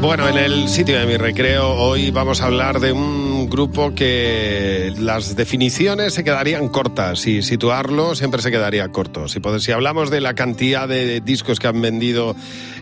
[0.00, 4.94] Bueno, en el sitio de mi recreo hoy vamos a hablar de un grupo que
[4.98, 9.28] las definiciones se quedarían cortas y situarlo siempre se quedaría corto.
[9.28, 12.34] Si, si hablamos de la cantidad de discos que han vendido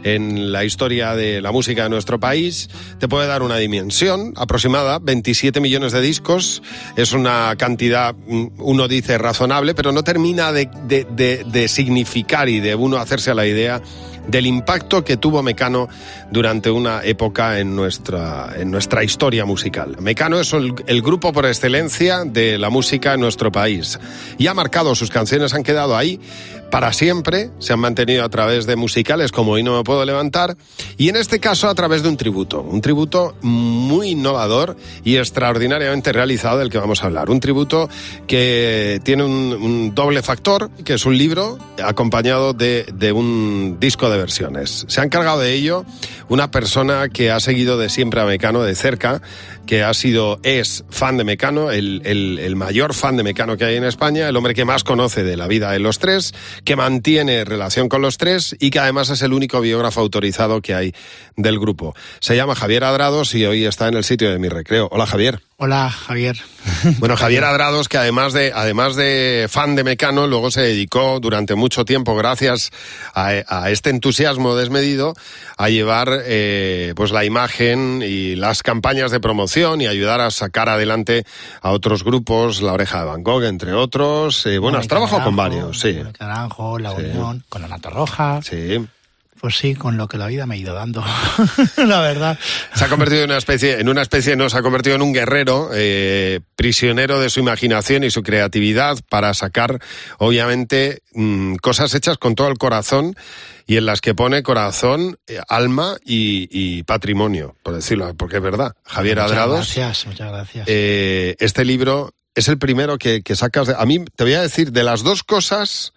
[0.05, 2.71] en la historia de la música de nuestro país,
[3.01, 6.63] te puede dar una dimensión aproximada, 27 millones de discos,
[6.97, 12.77] es una cantidad, mm, uno dice razonable, pero no termina de, de, significar y de
[12.77, 13.83] uno hacerse a la idea
[14.29, 15.89] del impacto que tuvo Mecano
[16.31, 19.97] durante una época en nuestra, en nuestra historia musical.
[20.01, 23.99] Mecano es el, grupo por excelencia de la música en nuestro país
[24.37, 26.21] y ha marcado, sus canciones han quedado ahí
[26.71, 30.57] para siempre, se han mantenido a través de musicales como Hoy no me puedo levantar
[30.99, 36.13] y en este caso a través de un tributo, un tributo muy innovador y extraordinariamente
[36.13, 37.89] realizado del que vamos a hablar, un tributo
[38.27, 44.11] que tiene un, un doble factor, que es un libro acompañado de, de un disco
[44.11, 44.18] de
[44.89, 45.85] Se ha encargado de ello
[46.29, 49.23] una persona que ha seguido de siempre a Mecano de cerca,
[49.69, 53.67] que ha sido, es fan de Mecano, el, el, el, mayor fan de Mecano que
[53.67, 56.33] hay en España, el hombre que más conoce de la vida de los tres,
[56.65, 60.75] que mantiene relación con los tres y que además es el único biógrafo autorizado que
[60.75, 60.95] hay
[61.37, 61.95] del grupo.
[62.19, 64.89] Se llama Javier Adrados y hoy está en el sitio de mi recreo.
[64.91, 65.43] Hola Javier.
[65.61, 66.37] Hola, Javier.
[67.01, 71.57] Bueno, Javier Adrados, que además de, además de fan de Mecano, luego se dedicó durante
[71.57, 72.71] mucho tiempo, gracias
[73.13, 75.15] a, a este entusiasmo desmedido,
[75.57, 80.69] a llevar eh, pues la imagen y las campañas de promoción y ayudar a sacar
[80.69, 81.25] adelante
[81.61, 84.47] a otros grupos, La Oreja de Van Gogh, entre otros.
[84.47, 85.89] Eh, bueno, has trabajado con varios, sí.
[85.89, 88.41] El Naranjo, La Unión, con la Nata Roja.
[88.43, 88.87] Sí.
[89.41, 91.05] Pues sí, con lo que la vida me ha ido dando,
[91.77, 92.39] la verdad.
[92.75, 95.13] Se ha convertido en una especie, en una especie, no, se ha convertido en un
[95.13, 99.81] guerrero, eh, prisionero de su imaginación y su creatividad para sacar,
[100.19, 103.15] obviamente, mmm, cosas hechas con todo el corazón
[103.67, 108.43] y en las que pone corazón, eh, alma y, y, patrimonio, por decirlo, porque es
[108.43, 108.75] verdad.
[108.85, 109.57] Javier muchas Adrados.
[109.57, 110.67] Gracias, muchas gracias.
[110.69, 114.43] Eh, este libro es el primero que, que sacas de, a mí te voy a
[114.43, 115.93] decir, de las dos cosas,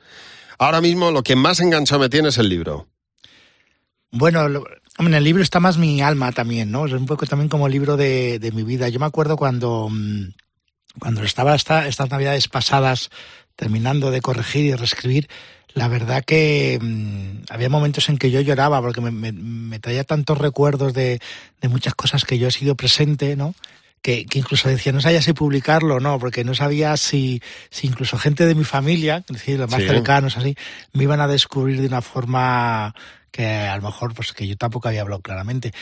[0.60, 2.91] ahora mismo lo que más enganchado me tiene es el libro.
[4.12, 4.66] Bueno, lo,
[5.00, 6.86] en el libro está más mi alma también, ¿no?
[6.86, 8.90] Es un poco también como libro de, de mi vida.
[8.90, 10.34] Yo me acuerdo cuando, mm,
[11.00, 13.10] cuando estaba esta, estas navidades pasadas
[13.56, 15.30] terminando de corregir y reescribir,
[15.74, 20.04] la verdad que mmm, había momentos en que yo lloraba porque me, me, me traía
[20.04, 21.20] tantos recuerdos de,
[21.62, 23.56] de, muchas cosas que yo he sido presente, ¿no?
[24.02, 27.86] Que, que, incluso decía, no sabía si publicarlo o no, porque no sabía si, si
[27.86, 29.88] incluso gente de mi familia, es decir, los más sí.
[29.88, 30.56] cercanos así,
[30.92, 32.96] me iban a descubrir de una forma
[33.32, 35.74] que a lo mejor pues que yo tampoco había hablado claramente.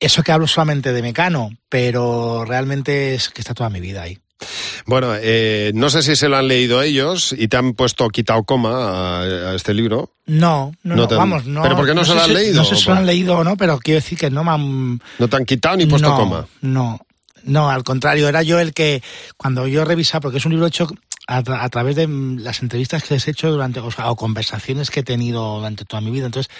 [0.00, 4.18] Eso que hablo solamente de Mecano, pero realmente es que está toda mi vida ahí.
[4.86, 8.44] Bueno, eh, no sé si se lo han leído ellos y te han puesto quitado
[8.44, 10.12] coma a, a este libro.
[10.26, 11.62] No, no, no, vamos, no.
[11.62, 12.54] ¿Pero por qué no, no se lo han si, leído?
[12.54, 14.52] No sé si se lo han leído o no, pero quiero decir que no me
[14.52, 15.00] han...
[15.18, 16.46] No te han quitado ni puesto no, coma.
[16.60, 17.00] No,
[17.44, 19.02] no, al contrario, era yo el que,
[19.36, 20.88] cuando yo revisaba, porque es un libro hecho
[21.26, 24.16] a, tra a través de las entrevistas que les he hecho durante, o, sea, o
[24.16, 26.52] conversaciones que he tenido durante toda mi vida, entonces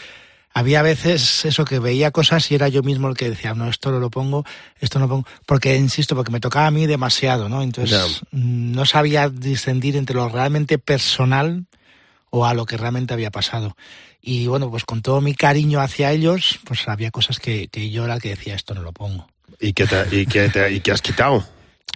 [0.52, 3.90] había veces eso que veía cosas y era yo mismo el que decía, no, esto
[3.90, 4.44] no lo pongo,
[4.80, 7.62] esto no lo pongo, porque insisto, porque me tocaba a mí demasiado, ¿no?
[7.62, 8.28] Entonces yeah.
[8.32, 11.66] no sabía distinguir entre lo realmente personal
[12.30, 13.76] o a lo que realmente había pasado.
[14.20, 18.04] Y bueno, pues con todo mi cariño hacia ellos, pues había cosas que, que yo
[18.04, 19.28] era el que decía, esto no lo pongo.
[19.60, 21.44] ¿Y qué, te, y qué, te, y qué has quitado?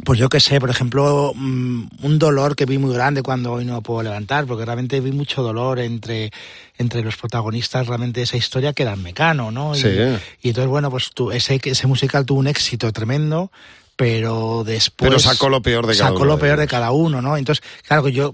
[0.05, 3.65] Pues yo qué sé, por ejemplo, mm, un dolor que vi muy grande cuando hoy
[3.65, 6.33] no me puedo levantar, porque realmente vi mucho dolor entre,
[6.79, 9.75] entre los protagonistas realmente de esa historia que eran Mecano, ¿no?
[9.75, 9.89] Sí.
[9.89, 13.53] Y, y entonces, bueno, pues tu, ese, ese musical tuvo un éxito tremendo,
[14.03, 15.09] pero después...
[15.09, 16.33] Pero sacó lo peor de cada sacó uno.
[16.33, 17.37] lo peor de cada uno, ¿no?
[17.37, 18.33] Entonces, claro que yo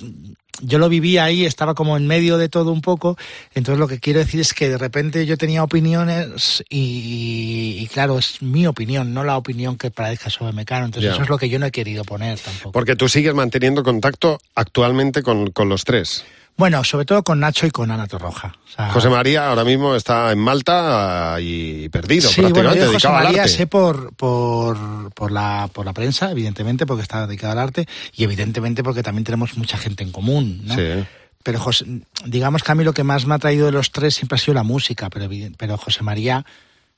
[0.63, 3.19] yo lo vivía ahí, estaba como en medio de todo un poco,
[3.55, 8.19] entonces lo que quiero decir es que de repente yo tenía opiniones y, y claro,
[8.19, 11.51] es mi opinión, no la opinión que parezca sobre Mecano, entonces eso es lo que
[11.51, 12.73] yo no he querido poner tampoco.
[12.73, 16.25] Porque tú sigues manteniendo contacto actualmente con, con los tres.
[16.59, 18.53] Bueno, sobre todo con Nacho y con Ana Torroja.
[18.67, 22.81] O sea, José María ahora mismo está en Malta ah, y perdido, sí, bueno, prácticamente,
[22.81, 23.55] yo José dedicado al María arte.
[23.55, 28.25] sé por, por, por, la, por la prensa, evidentemente, porque está dedicado al arte, y
[28.25, 30.75] evidentemente porque también tenemos mucha gente en común, ¿no?
[30.75, 31.07] Sí.
[31.45, 31.87] Pero José,
[32.27, 34.39] digamos que a mí lo que más me ha traído de los tres siempre ha
[34.39, 36.45] sido la música, pero, pero José María,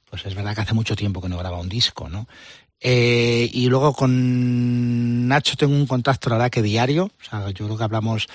[0.09, 2.27] pues es verdad que hace mucho tiempo que no graba un disco, ¿no?
[2.81, 7.67] Eh, y luego con Nacho tengo un contacto, la verdad, que diario, o sea, yo
[7.67, 8.27] creo que hablamos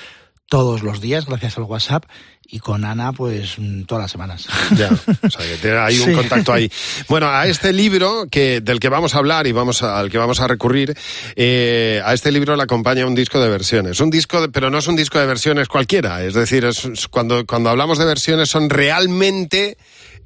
[0.48, 2.06] todos los días gracias al WhatsApp
[2.48, 3.58] y con Ana pues
[3.88, 4.48] todas las semanas.
[4.76, 6.14] Ya, o sea que hay un sí.
[6.14, 6.72] contacto ahí.
[7.08, 10.18] Bueno, a este libro que del que vamos a hablar y vamos a, al que
[10.18, 10.96] vamos a recurrir,
[11.36, 14.00] eh, a este libro le acompaña un disco de versiones.
[14.00, 16.24] Un disco, de, pero no es un disco de versiones cualquiera.
[16.24, 19.78] Es decir, es, es cuando, cuando hablamos de versiones son realmente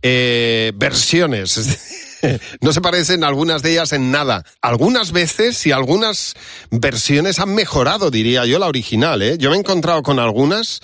[0.01, 1.57] eh, versiones.
[2.61, 4.43] no se parecen algunas de ellas en nada.
[4.61, 6.35] Algunas veces y algunas
[6.71, 9.21] versiones han mejorado, diría yo, la original.
[9.21, 9.37] ¿eh?
[9.37, 10.81] Yo me he encontrado con algunas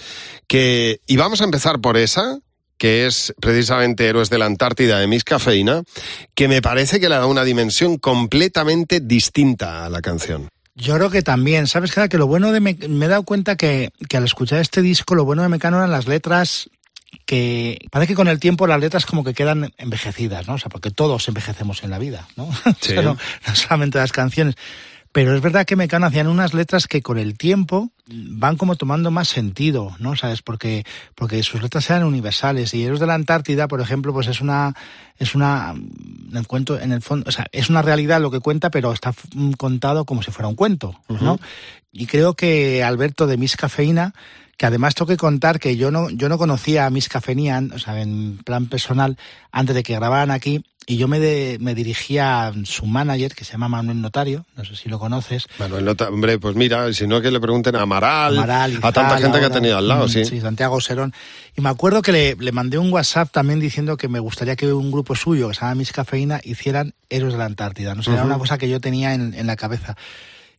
[0.48, 2.40] que, y vamos a empezar por esa,
[2.78, 5.84] que es precisamente Héroes de la Antártida de Miss Cafeína,
[6.34, 10.50] que me parece que le da una dimensión completamente distinta a la canción.
[10.78, 11.94] Yo creo que también, ¿sabes?
[11.94, 12.60] Que lo bueno de...
[12.60, 15.78] Me, me he dado cuenta que, que, al escuchar este disco, lo bueno de Mecano
[15.78, 16.70] eran las letras
[17.26, 20.56] que parece que con el tiempo las letras como que quedan envejecidas, ¿no?
[20.56, 22.50] O sea, porque todos envejecemos en la vida, ¿no?
[22.82, 22.94] Sí.
[22.96, 23.18] no,
[23.48, 24.56] no solamente las canciones.
[25.16, 29.12] Pero es verdad que Mecano hacían unas letras que con el tiempo van como tomando
[29.12, 30.18] más sentido, ¿no?
[30.18, 30.42] ¿Sabes?
[30.42, 30.86] Porque,
[31.16, 32.74] porque sus letras eran universales.
[32.74, 34.76] Y Héroes de la Antártida, por ejemplo, pues es una,
[35.18, 38.42] es una, en el cuento, en el fondo, o sea, es una realidad lo que
[38.42, 39.14] cuenta, pero está
[39.58, 41.36] contado como si fuera un cuento, ¿no?
[41.36, 41.42] Uh -huh.
[41.94, 44.14] Y creo que Alberto de Miss Cafeína,
[44.58, 47.80] que además tengo que contar que yo no, yo no conocía a Miss Cafeína, o
[47.80, 49.18] sea, en plan personal,
[49.52, 53.44] antes de que grabaran aquí, y yo me, de, me dirigía a su manager, que
[53.44, 55.48] se llama Manuel Notario, no sé si lo conoces.
[55.58, 59.18] Manuel Notario, hombre, pues mira, si no que le pregunten a Amaral, Amaral a tanta
[59.18, 60.26] gente ahora, que ha tenido al lado, sí.
[60.26, 61.12] Sí, Santiago Serón.
[61.58, 64.72] Y me acuerdo que le, le, mandé un WhatsApp también diciendo que me gustaría que
[64.72, 67.96] un grupo suyo, que se llama Miss Cafeína, hicieran Héroes de la Antártida.
[67.96, 68.18] No sé, uh -huh.
[68.18, 69.98] era una cosa que yo tenía en, en la cabeza.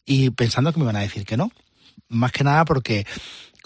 [0.05, 1.53] Y pensando que me iban a decir que no.
[2.09, 3.07] Más que nada porque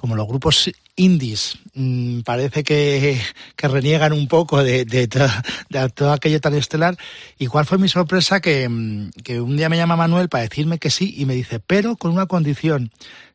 [0.00, 3.20] como los grupos indies mmm, parece que,
[3.54, 6.96] que, reniegan un poco de, de, todo aquello tan estelar.
[7.38, 8.40] ¿Y cuál fue mi sorpresa?
[8.40, 11.60] Que, mm, que, un día me llama Manuel para decirme que sí y me dice,
[11.60, 12.90] pero con una condición,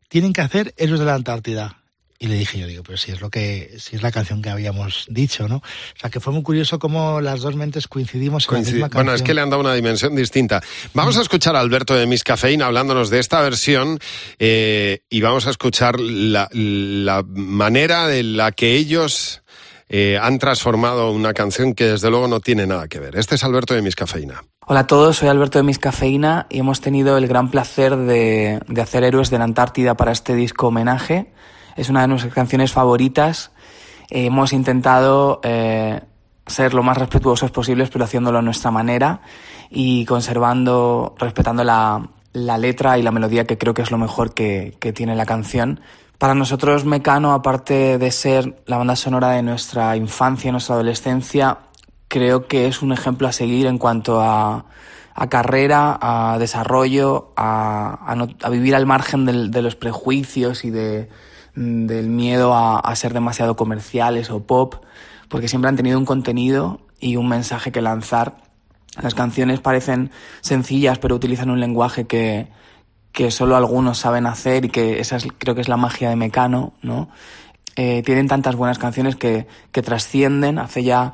[0.08, 1.78] tienen que hacer Héroes de la Antártida.
[2.18, 4.50] Y le dije yo, digo, pero si es lo que, si es la canción que
[4.50, 5.58] habíamos dicho, ¿no?
[5.58, 8.72] O sea, que fue muy curioso cómo las dos mentes coincidimos en Coincid...
[8.72, 9.06] la misma canción.
[9.06, 10.62] Bueno, es que le han dado una dimensión distinta.
[10.94, 14.00] Vamos a escuchar a Alberto de Miss Cafeína hablándonos de esta versión
[14.40, 19.42] eh, y vamos a escuchar la, la manera de la que ellos
[19.90, 23.18] eh, han transformado una canción que desde luego no tiene nada que ver.
[23.18, 24.42] Este es Alberto de Miss Cafeína.
[24.68, 28.62] Hola a todos, soy Alberto de Miss Cafeína y hemos tenido el gran placer de,
[28.68, 31.34] de hacer Héroes de la Antártida para este disco homenaje
[31.76, 33.52] es una de nuestras canciones favoritas.
[34.10, 36.02] Eh, hemos intentado eh,
[36.48, 39.22] ser lo más respetuosos posibles, pero haciéndolo a nuestra manera
[39.70, 44.34] y conservando, respetando la, la letra y la melodía, que creo que es lo mejor
[44.34, 45.82] que, que tiene la canción.
[46.18, 51.58] Para nosotros, Mecano, aparte de ser la banda sonora de nuestra infancia, nuestra adolescencia,
[52.08, 54.66] creo que es un ejemplo a seguir en cuanto a,
[55.14, 60.64] a carrera, a desarrollo, a, a, no, a vivir al margen del, de los prejuicios
[60.64, 61.10] y de,
[61.56, 64.76] del miedo a, a, ser demasiado comerciales o pop,
[65.30, 68.38] porque siempre han tenido un contenido y un mensaje que lanzar.
[69.02, 70.12] Las canciones parecen
[70.42, 72.48] sencillas, pero utilizan un lenguaje que,
[73.12, 76.16] que solo algunos saben hacer y que esa es, creo que es la magia de
[76.16, 77.10] Mecano, ¿no?
[77.76, 80.60] Eh, tienen tantas buenas canciones que, que trascienden.
[80.60, 81.14] Hace ya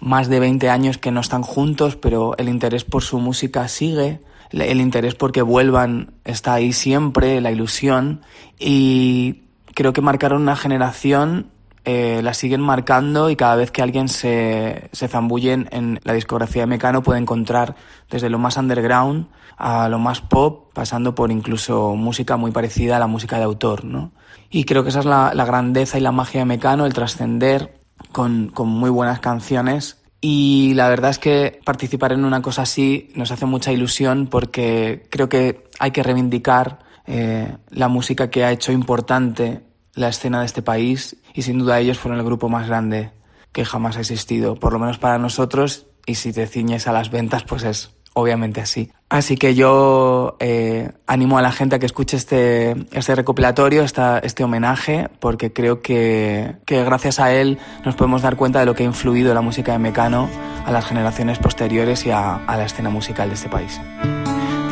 [0.00, 4.20] más de 20 años que no están juntos, pero el interés por su música sigue
[4.62, 8.20] el interés porque vuelvan está ahí siempre, la ilusión,
[8.58, 9.43] y
[9.74, 11.50] creo que marcaron una generación,
[11.84, 16.62] eh, la siguen marcando y cada vez que alguien se, se zambulle en, la discografía
[16.62, 17.76] de Mecano puede encontrar
[18.10, 19.26] desde lo más underground
[19.56, 23.84] a lo más pop, pasando por incluso música muy parecida a la música de autor,
[23.84, 24.12] ¿no?
[24.50, 27.80] Y creo que esa es la, la grandeza y la magia de Mecano, el trascender
[28.12, 33.12] con, con muy buenas canciones y la verdad es que participar en una cosa así
[33.14, 38.52] nos hace mucha ilusión porque creo que hay que reivindicar eh, la música que ha
[38.52, 39.62] hecho importante
[39.94, 43.12] la escena de este país y sin duda ellos fueron el grupo más grande
[43.52, 47.10] que jamás ha existido, por lo menos para nosotros y si te ciñes a las
[47.10, 48.90] ventas pues es obviamente así.
[49.10, 54.18] Así que yo eh, animo a la gente a que escuche este, este recopilatorio, esta,
[54.18, 58.74] este homenaje, porque creo que, que gracias a él nos podemos dar cuenta de lo
[58.74, 60.28] que ha influido la música de Mecano
[60.64, 63.80] a las generaciones posteriores y a, a la escena musical de este país.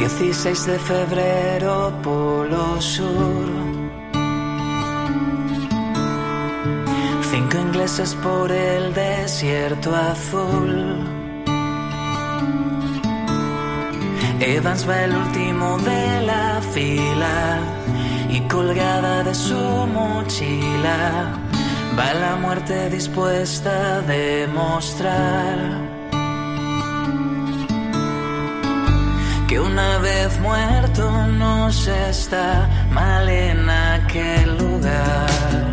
[0.03, 3.47] 16 de febrero, Polo Sur.
[7.31, 11.07] Cinco ingleses por el desierto azul.
[14.41, 17.61] Evans va el último de la fila
[18.29, 21.39] y colgada de su mochila
[21.97, 25.92] va la muerte dispuesta a demostrar
[29.53, 35.72] que una vez muerto no se está mal en aquel lugar.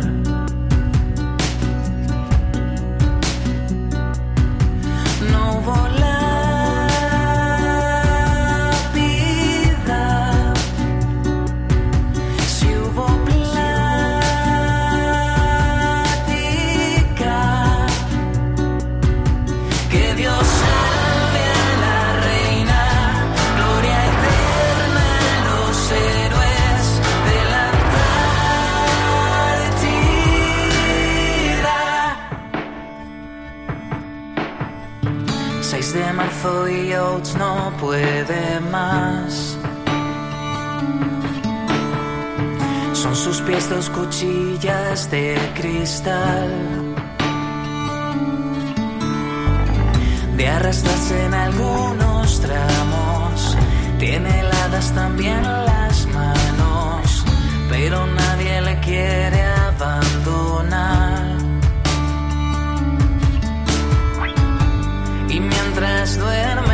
[36.40, 39.56] 6 de marzo y Oates no puede más.
[42.92, 46.50] Son sus pies dos cuchillas de cristal.
[50.36, 53.56] De arrastrarse en algunos tramos.
[53.98, 57.24] Tiene heladas también las manos.
[57.68, 60.19] Pero nadie le quiere abandonar.
[66.18, 66.69] when I'm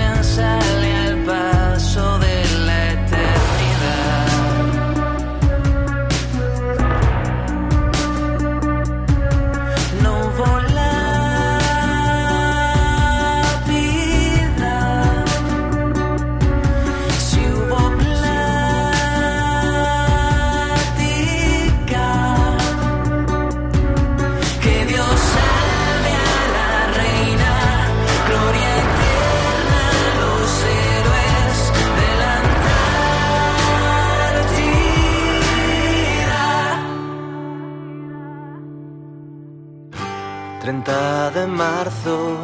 [40.67, 42.37] 30 de marzo,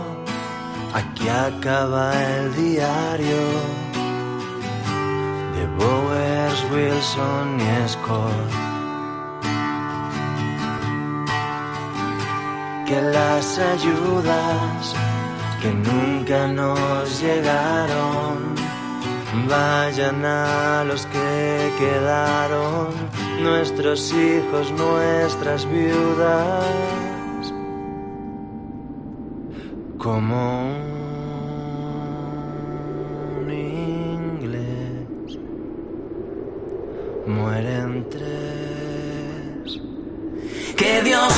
[0.95, 3.43] aquí acaba el diario
[5.57, 8.51] de Bowers, Wilson y Scott.
[12.87, 14.95] que las ayudas
[15.61, 18.55] que nunca nos llegaron
[19.49, 22.87] vayan a los que quedaron,
[23.43, 27.12] nuestros hijos, nuestras viudas,
[30.03, 30.63] como
[33.39, 35.39] un inglés
[37.25, 39.81] mueren tres.
[40.77, 41.33] Que Dios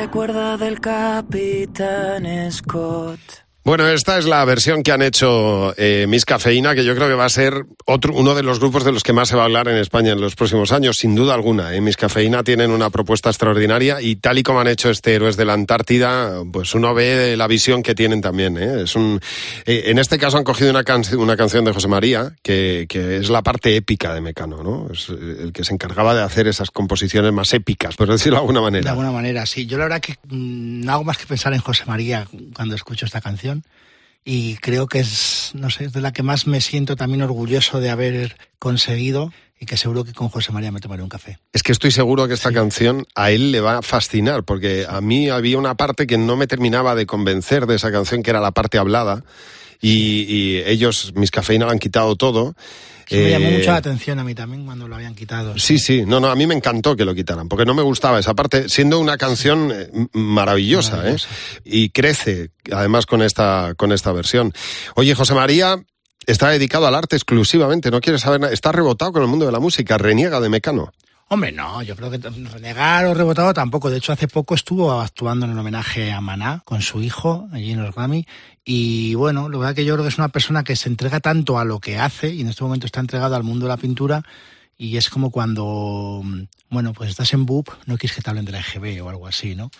[0.00, 3.49] se acuerda del capitán Scott?
[3.70, 7.14] Bueno, esta es la versión que han hecho eh, Miss Cafeína, que yo creo que
[7.14, 9.44] va a ser otro, uno de los grupos de los que más se va a
[9.44, 11.72] hablar en España en los próximos años, sin duda alguna.
[11.72, 11.80] ¿eh?
[11.80, 15.44] Miss Cafeína tienen una propuesta extraordinaria y tal y como han hecho este Héroes de
[15.44, 18.58] la Antártida, pues uno ve la visión que tienen también.
[18.58, 18.82] ¿eh?
[18.82, 19.20] Es un,
[19.66, 23.18] eh, en este caso han cogido una, can una canción de José María, que, que,
[23.18, 24.88] es la parte épica de Mecano, ¿no?
[24.92, 28.62] Es el que se encargaba de hacer esas composiciones más épicas, por decirlo de alguna
[28.62, 28.82] manera.
[28.82, 29.66] De alguna manera, sí.
[29.66, 33.06] Yo la verdad que mmm, no hago más que pensar en José María cuando escucho
[33.06, 33.59] esta canción
[34.24, 37.80] y creo que es, no sé, es de la que más me siento también orgulloso
[37.80, 41.38] de haber conseguido y que seguro que con José María me tomaré un café.
[41.52, 42.54] Es que estoy seguro que esta sí.
[42.54, 46.36] canción a él le va a fascinar, porque a mí había una parte que no
[46.36, 49.22] me terminaba de convencer de esa canción, que era la parte hablada,
[49.80, 52.54] y, y ellos, mis cafeína, han quitado todo.
[53.10, 55.58] Sí, me llamó eh, mucho la atención a mí también cuando lo habían quitado.
[55.58, 58.20] Sí, sí, no, no, a mí me encantó que lo quitaran, porque no me gustaba
[58.20, 61.26] esa parte, siendo una canción eh, maravillosa, maravillosa.
[61.26, 61.62] ¿eh?
[61.64, 64.52] Y crece, además, con esta, con esta versión.
[64.94, 65.82] Oye, José María
[66.24, 69.50] está dedicado al arte exclusivamente, no quiere saber nada, está rebotado con el mundo de
[69.50, 70.92] la música, reniega de Mecano.
[71.32, 73.88] Hombre, no, yo creo que renegar o rebotado tampoco.
[73.88, 77.70] De hecho, hace poco estuvo actuando en un homenaje a Maná con su hijo allí
[77.70, 78.26] en los Grammy.
[78.64, 81.60] Y bueno, lo verdad que yo creo que es una persona que se entrega tanto
[81.60, 84.24] a lo que hace y en este momento está entregado al mundo de la pintura.
[84.76, 86.20] Y es como cuando,
[86.68, 89.28] bueno, pues estás en BUP, no quieres que te hablen de la EGB o algo
[89.28, 89.70] así, ¿no?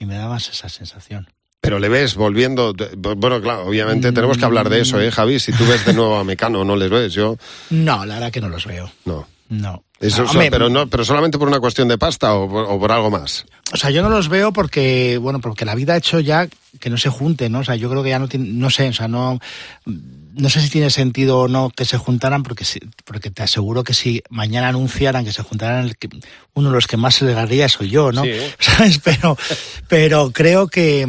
[0.00, 1.28] Y me da más esa sensación.
[1.60, 2.74] Pero le ves volviendo.
[2.96, 5.38] Bueno, claro, obviamente tenemos que hablar de eso, ¿eh, Javi?
[5.38, 7.12] Si tú ves de nuevo a Mecano, ¿no les ves?
[7.12, 7.36] Yo.
[7.70, 8.90] No, la verdad que no los veo.
[9.04, 9.28] No.
[9.48, 9.84] No.
[9.98, 12.64] Eso, o sea, hombre, pero no, pero solamente por una cuestión de pasta o por,
[12.64, 13.46] o por, algo más.
[13.72, 16.48] O sea, yo no los veo porque, bueno, porque la vida ha hecho ya
[16.80, 17.60] que no se junten, ¿no?
[17.60, 19.40] O sea, yo creo que ya no tiene, no sé, o sea, no,
[20.36, 22.64] no sé si tiene sentido o no que se juntaran porque,
[23.06, 26.10] porque te aseguro que si mañana anunciaran que se juntaran, el que,
[26.52, 28.22] uno de los que más se legaría soy yo, ¿no?
[28.22, 28.32] Sí.
[28.58, 28.98] ¿Sabes?
[28.98, 29.38] Pero,
[29.88, 31.06] pero creo que,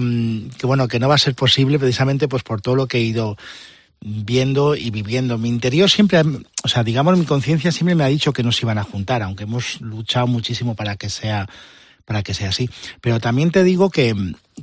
[0.58, 3.02] que, bueno, que no va a ser posible precisamente pues por todo lo que he
[3.02, 3.38] ido
[4.02, 5.38] viendo y viviendo.
[5.38, 6.22] Mi interior siempre,
[6.64, 9.24] o sea, digamos, mi conciencia siempre me ha dicho que no se iban a juntar,
[9.24, 11.48] aunque hemos luchado muchísimo para que sea,
[12.06, 12.70] para que sea así.
[13.02, 14.16] Pero también te digo que,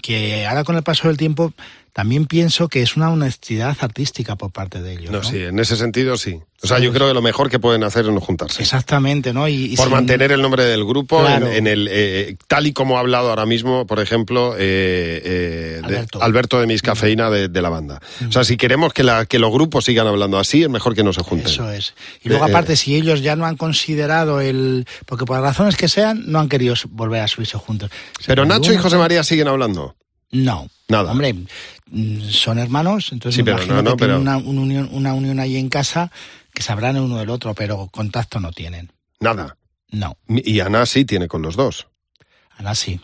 [0.03, 1.53] que ahora con el paso del tiempo
[1.95, 5.11] también pienso que es una honestidad artística por parte de ellos.
[5.11, 5.25] No, ¿no?
[5.25, 6.41] sí, en ese sentido sí.
[6.63, 8.63] O sea, yo creo que lo mejor que pueden hacer es no juntarse.
[8.63, 9.47] Exactamente, ¿no?
[9.49, 11.47] Y, y Por sin- mantener el nombre del grupo Claro.
[11.47, 15.81] en, en el eh, tal y como ha hablado ahora mismo, por ejemplo, eh, eh,
[15.83, 16.23] de- Alberto.
[16.23, 18.01] Alberto de Mis Cafeína de, de la banda.
[18.27, 21.05] O sea, si queremos que, la, que los grupos sigan hablando así, es mejor que
[21.05, 21.47] no se junten.
[21.49, 21.95] Eso es.
[22.25, 24.87] Y luego, Eh, aparte, si ellos ya no han considerado el.
[25.07, 27.91] Porque por las razones que sean, no han querido volver a subirse juntos.
[28.27, 29.95] Pero Nacho y José María siguen hablando.
[30.35, 30.69] No.
[30.89, 31.13] Nada.
[31.13, 31.33] Hombre,
[31.91, 34.61] mm, son hermanos, entonces Sí, me pero imagino no, no, que tienen pero- una, una
[34.61, 36.11] unión, una unión ahí en casa
[36.53, 38.93] que sabrán el uno del otro, pero contacto no tienen.
[39.21, 39.57] Nada.
[39.91, 40.17] No.
[40.29, 41.87] Y Ana sí tiene con los dos.
[42.57, 43.01] Ana sí,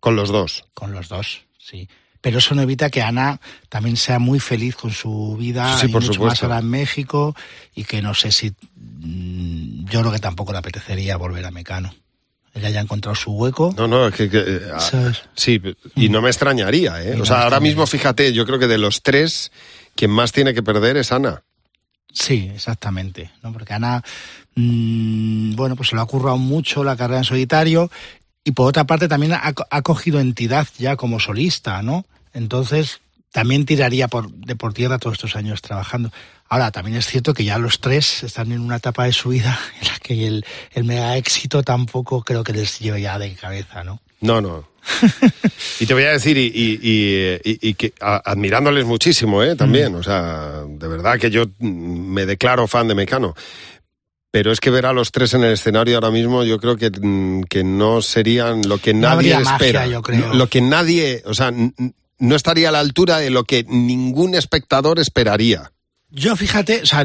[0.00, 0.64] Con los dos.
[0.74, 1.88] con los dos, sí.
[2.20, 5.88] Pero eso no evita que Ana también sea muy feliz con su vida Sí, y
[5.90, 6.34] por mucho supuesto.
[6.34, 7.34] más ahora en México
[7.74, 11.94] y que no sé si mm, yo creo que tampoco le apetecería volver a Mecano.
[12.54, 13.72] Ella ya ha encontrado su hueco.
[13.76, 14.28] No, no, es que...
[14.28, 15.22] que, eh, ah, ¿sabes?
[15.34, 15.60] sí,
[15.94, 17.14] y no me extrañaría, ¿eh?
[17.16, 19.52] Y O sea, ahora mismo, fíjate, yo creo que de los tres,
[19.94, 21.42] quien más tiene que perder es Ana.
[22.12, 23.52] Sí, exactamente, ¿no?
[23.52, 24.02] Porque Ana,
[24.56, 27.90] mm, bueno, pues se lo ha currado mucho la carrera en solitario
[28.42, 32.04] y por otra parte también ha cogido entidad ya como solista, ¿no?
[32.32, 33.00] Entonces
[33.32, 36.10] también tiraría por, de por tierra todos estos años trabajando.
[36.48, 39.58] Ahora, también es cierto que ya los tres están en una etapa de su vida
[39.80, 43.84] en la que el, el mega éxito tampoco creo que les lleve ya de cabeza,
[43.84, 44.00] ¿no?
[44.20, 44.68] No, no.
[45.80, 49.54] y te voy a decir, y, y- y- y- y que a- admirándoles muchísimo, ¿eh?
[49.56, 53.34] También, o sea, de verdad que yo mm, me declaro fan de Mecano.
[54.32, 56.90] Pero es que ver a los tres en el escenario ahora mismo, yo creo que,
[56.90, 59.86] mm, que no serían lo que No nadie magia, espera.
[59.86, 60.34] yo creo.
[60.34, 61.52] Lo que nadie, o sea,
[62.20, 65.72] no estaría a la altura de lo que ningún espectador esperaría.
[66.10, 67.04] Yo fíjate, o sea,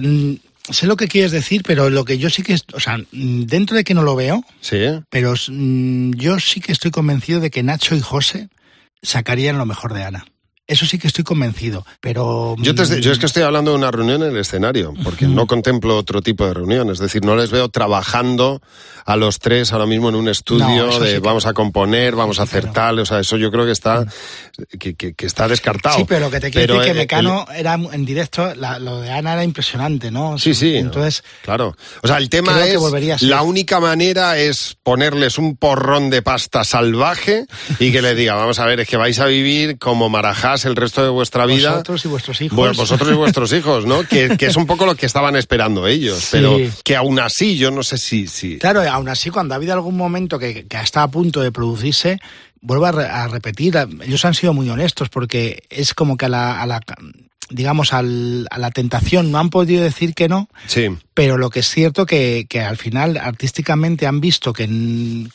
[0.69, 3.83] sé lo que quieres decir, pero lo que yo sí que, o sea, dentro de
[3.83, 4.77] que no lo veo, Sí,
[5.09, 8.49] Pero yo sí que estoy convencido de que Nacho y José
[9.01, 10.25] sacarían lo mejor de Ana.
[10.67, 12.55] Eso sí que estoy convencido, pero...
[12.57, 15.27] Yo, te mm, yo es que estoy hablando de una reunión en el escenario, porque
[15.27, 16.89] no contemplo otro tipo de reunión.
[16.89, 18.61] Es decir, no les veo trabajando
[19.05, 22.39] a los tres ahora mismo en un estudio No, de sí vamos a componer, vamos
[22.39, 22.97] a sí hacer tal.
[22.97, 24.05] O sea, eso yo creo que está,
[24.79, 25.97] que, que- que está descartado.
[25.97, 29.33] Sí, pero que te quiero decir que Mecano era en directo, la- lo de Ana
[29.33, 30.39] era impresionante, ¿no?
[30.39, 30.75] Sí, sí.
[30.77, 31.75] Entonces, Claro.
[32.01, 33.21] O sea, el tema es.
[33.21, 37.45] La única manera es ponerles un porrón de pasta salvaje
[37.77, 40.09] y que les diga, vamos a ver, es que vais a vivir como
[40.63, 41.71] el resto de vuestra vida.
[41.71, 42.55] vosotros y vuestros hijos...
[42.55, 44.03] Bueno, vosotros y vuestros hijos, ¿no?
[44.03, 46.19] Que, que es un poco lo que estaban esperando ellos.
[46.19, 46.27] Sí.
[46.31, 48.27] Pero que aún así, yo no sé si.
[48.27, 51.51] si Claro, aún así, cuando ha habido algún momento que, que está a punto de
[51.51, 52.19] producirse,
[52.61, 56.29] vuelvo a, re- a repetir, ellos han sido muy honestos porque es como que a
[56.29, 56.79] la, a la
[57.51, 60.87] digamos, al- a la tentación no han podido decir que no, sí.
[61.13, 64.67] pero lo que es cierto que, que al final artísticamente han visto que,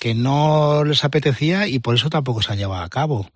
[0.01, 3.31] que no les apetecía y por eso tampoco se ha llevado a cabo.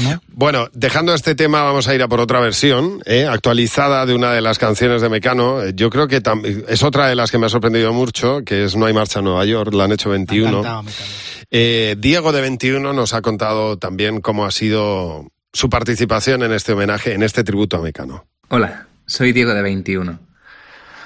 [0.00, 0.20] ¿No?
[0.28, 3.26] Bueno, dejando este tema, vamos a ir a por otra versión, ¿eh?
[3.26, 5.62] actualizada de una de las canciones de Mecano.
[5.62, 8.64] Eh, Yo creo que tam- es otra de las que me ha sorprendido mucho, que
[8.64, 10.48] es No hay marcha en Nueva York, la han hecho Me ha 21.
[10.48, 11.18] encantado, me ha encantado.
[11.50, 16.72] Eh, Diego de 21 nos ha contado también cómo ha sido su participación en este
[16.72, 18.24] homenaje, en este tributo a Mecano.
[18.48, 20.18] Hola, soy Diego de 21.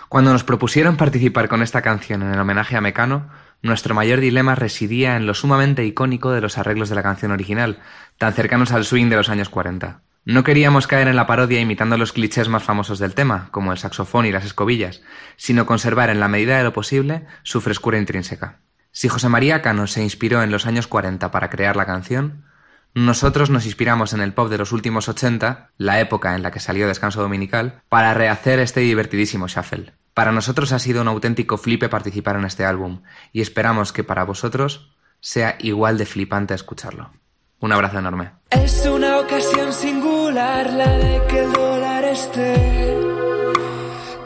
[0.09, 3.29] Cuando nos propusieron participar con esta canción en el homenaje a Mecano,
[3.63, 7.79] nuestro mayor dilema residía en lo sumamente icónico de los arreglos de la canción original,
[8.19, 10.03] tan cercanos al swing de los años 40.
[10.25, 13.79] No queríamos caer en la parodia imitando los clichés más famosos del tema, como el
[13.79, 15.03] saxofón y las escobillas,
[15.37, 18.59] sino conservar en la medida de lo posible su frescura intrínseca.
[18.91, 22.45] Si José María Cano se inspiró en los años 40 para crear la canción,
[22.93, 26.61] nosotros nos inspiramos en el pop de los últimos 80, la época en la que
[26.61, 29.93] salió Descanso Dominical, para rehacer este divertidísimo shuffle.
[30.15, 33.03] Para nosotros ha sido un auténtico flipe participar en este álbum,
[33.33, 37.13] y esperamos que para vosotros sea igual de flipante escucharlo.
[37.61, 38.33] Un abrazo enorme.
[38.51, 42.97] Es una ocasión singular la de que el dólar esté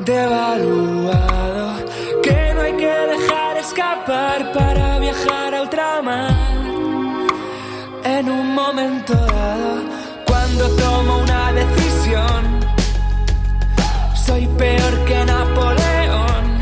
[0.01, 1.87] devaluado,
[2.23, 6.37] que no hay que dejar escapar para viajar a ultramar.
[8.03, 9.83] En un momento dado,
[10.27, 12.61] cuando tomo una decisión,
[14.27, 16.61] soy peor que Napoleón.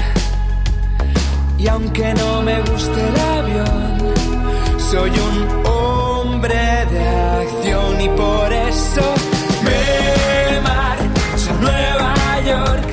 [1.58, 4.14] Y aunque no me guste el avión,
[4.90, 5.77] soy un
[8.00, 9.14] y por eso
[9.64, 12.14] me marcho a Nueva
[12.46, 12.88] York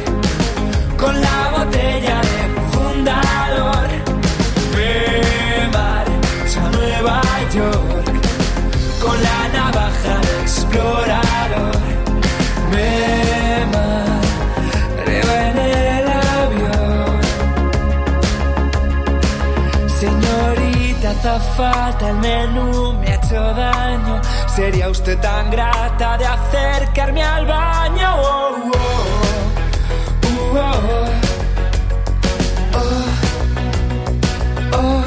[0.97, 2.41] con la botella de
[2.71, 3.87] fundador.
[4.75, 7.21] Me marcho a Nueva
[7.53, 8.13] York
[9.03, 11.77] con la navaja de explorador.
[12.71, 16.07] Me mareo en el
[16.39, 17.19] avión.
[19.99, 24.21] Señorita azafata, el menú me ha hecho daño.
[24.55, 28.07] Sería usted tan grata de acercarme al baño.
[28.15, 28.95] Oh, oh,
[30.55, 31.09] oh,
[32.73, 33.05] oh,
[34.77, 35.03] oh.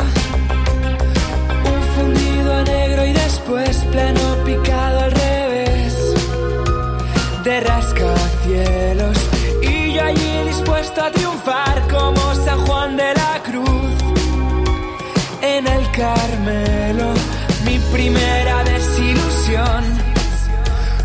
[1.72, 5.94] Un fundido a negro y después pleno picado al revés
[7.42, 9.16] de rascacielos
[9.62, 13.94] y yo allí dispuesto a triunfar como San Juan de la Cruz
[15.40, 17.14] en el Carmelo
[17.64, 18.47] mi primera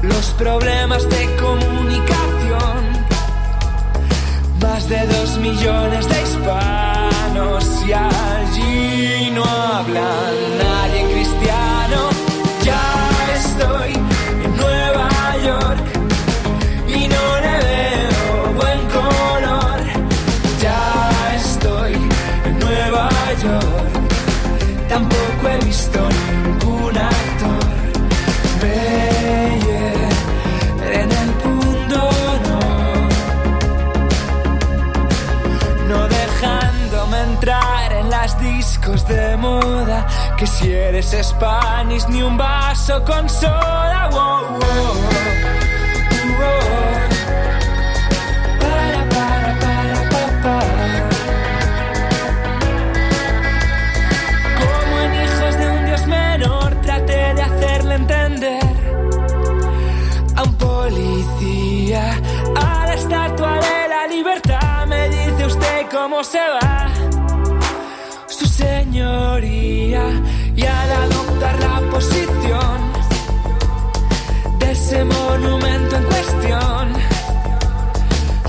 [0.03, 2.79] los problemas de comunicación.
[4.61, 10.62] Más de dos millones de hispanos y allí no hablan
[40.43, 43.27] Que si eres Spanish ni un vaso con
[44.11, 44.59] wow.
[48.59, 50.59] Para, para, para, pa, pa.
[54.59, 58.63] Como en hijos de un dios menor, traté de hacerle entender
[60.35, 62.19] a un policía,
[62.57, 64.87] a la estatua de la libertad.
[64.87, 66.89] Me dice usted cómo se va,
[68.27, 70.03] su señoría,
[70.65, 72.93] al adoptar la posición
[74.59, 76.93] de ese monumento en cuestión.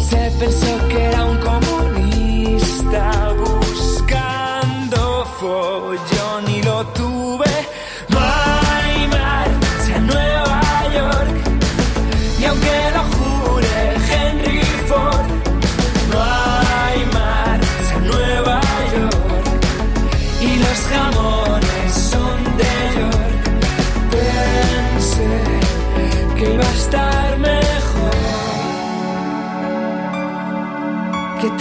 [0.08, 7.63] Se pensó que era un comunista buscando follón y lo tuve.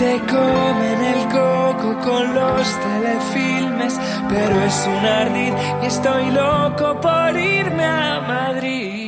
[0.03, 7.29] Te comen el coco con los telefilmes, pero es un ardid y estoy loco por
[7.37, 9.02] irme a Madrid.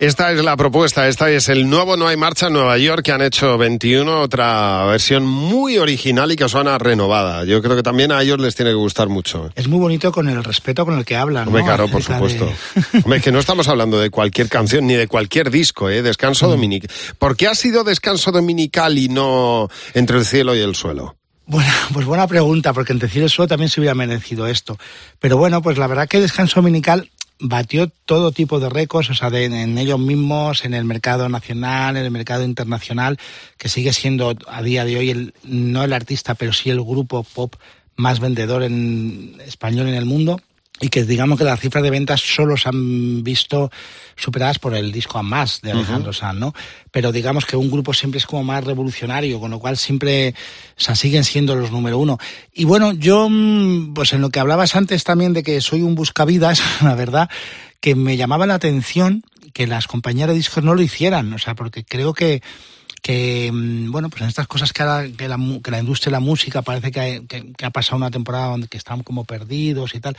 [0.00, 3.12] Esta es la propuesta, esta es el nuevo No hay marcha en Nueva York que
[3.12, 7.44] han hecho 21, otra versión muy original y que suena renovada.
[7.44, 9.50] Yo creo que también a ellos les tiene que gustar mucho.
[9.54, 11.46] Es muy bonito con el respeto con el que hablan.
[11.46, 11.66] Hombre, ¿no?
[11.68, 12.98] claro, por Acerca de- supuesto.
[13.04, 16.02] Hombre, es que no estamos hablando de cualquier canción ni de cualquier disco, ¿eh?
[16.02, 16.90] Descanso dominical.
[17.18, 21.16] ¿Por qué ha sido descanso dominical y no entre el cielo y el suelo?
[21.46, 24.78] Bueno, pues buena pregunta, porque en Decir el Suelo también se hubiera merecido esto.
[25.20, 29.30] Pero bueno, pues la verdad que Descanso Dominical batió todo tipo de récords, o sea,
[29.30, 33.18] de- en ellos mismos, en el mercado nacional, en el mercado internacional,
[33.58, 37.22] que sigue siendo a día de hoy el, no el artista, pero sí el grupo
[37.24, 37.54] pop
[37.96, 40.40] más vendedor en español en el mundo.
[40.80, 43.70] Y que digamos que las cifras de ventas solo se han visto
[44.16, 46.52] superadas por el disco a más de Alejandro Sanz, ¿no?
[46.90, 50.34] Pero digamos que un grupo siempre es como más revolucionario, con lo cual siempre,
[50.76, 52.18] o sea, siguen siendo los número uno.
[52.52, 55.94] Y bueno, yo, mm, pues en lo que hablabas antes también de que soy un
[55.94, 57.30] buscavidas, la verdad,
[57.80, 61.54] que me llamaba la atención que las compañías de discos no lo hicieran, o sea,
[61.54, 62.42] porque creo que,
[63.00, 66.16] que mm, bueno, pues en estas cosas que, ahora, que, la, que la industria de
[66.16, 69.24] la música parece que, ha- que- que ha pasado una temporada donde que están como
[69.24, 70.16] perdidos y tal,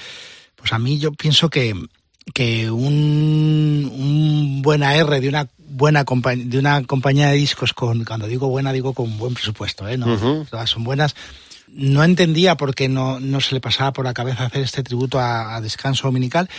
[0.66, 1.76] pues a mí yo pienso que,
[2.34, 8.26] que un, un buen AR de una buena de una compañía de discos con cuando
[8.26, 9.96] digo buena digo con buen presupuesto, ¿eh?
[9.96, 10.18] No,
[10.50, 11.16] todas son buenas.
[11.68, 15.20] No entendía por qué no, no se le pasaba por la cabeza hacer este tributo
[15.20, 16.50] a, a Descanso Dominical.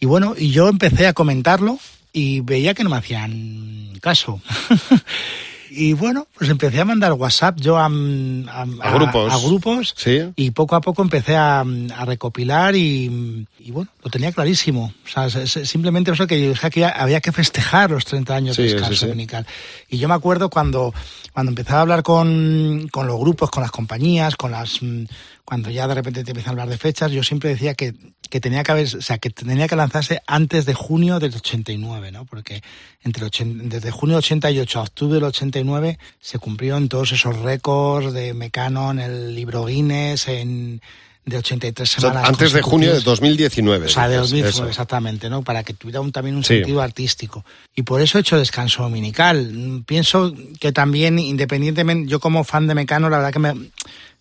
[0.00, 1.78] Y bueno, y yo empecé a comentarlo
[2.12, 4.42] y veía que no me hacían caso.
[5.74, 9.32] y bueno, pues empecé a mandar WhatsApp yo a, a, A grupos.
[9.32, 10.20] a grupos Sí.
[10.36, 14.92] y poco a poco empecé a, a recopilar y, y bueno, lo tenía clarísimo.
[15.04, 18.62] O sea, simplemente eso que yo dije que había que festejar los 30 años Sí,
[18.62, 19.06] de sí, descanso sí.
[19.06, 19.46] dominical.
[19.88, 20.92] Y yo me acuerdo cuando,
[21.32, 25.04] cuando empezaba a hablar con, con los grupos, con las compañías, con las mm,
[25.44, 27.94] cuando ya de repente te empiezan a hablar de fechas, yo siempre decía que,
[28.30, 32.12] que tenía que haber, o sea, que tenía que lanzarse antes de junio del 89,
[32.12, 32.24] ¿no?
[32.24, 32.62] Porque
[33.02, 38.34] entre desde junio del 88 a octubre del 89 se cumplieron todos esos récords de
[38.34, 40.80] Mecano en el libro Guinness, en
[41.24, 42.28] de 83 O sea, semanas.
[42.28, 43.20] antes de junio de consecutivas.
[43.20, 43.86] 2019.
[43.86, 44.68] O sea, de dices, 2019, eso.
[44.68, 45.42] exactamente, ¿no?
[45.42, 46.54] Para que tuviera un, también un Sí.
[46.56, 47.44] sentido artístico.
[47.76, 49.52] Y por eso he hecho descanso dominical.
[49.52, 53.54] Mm, Pienso que también, independientemente, yo como fan de Mecano, la verdad que me,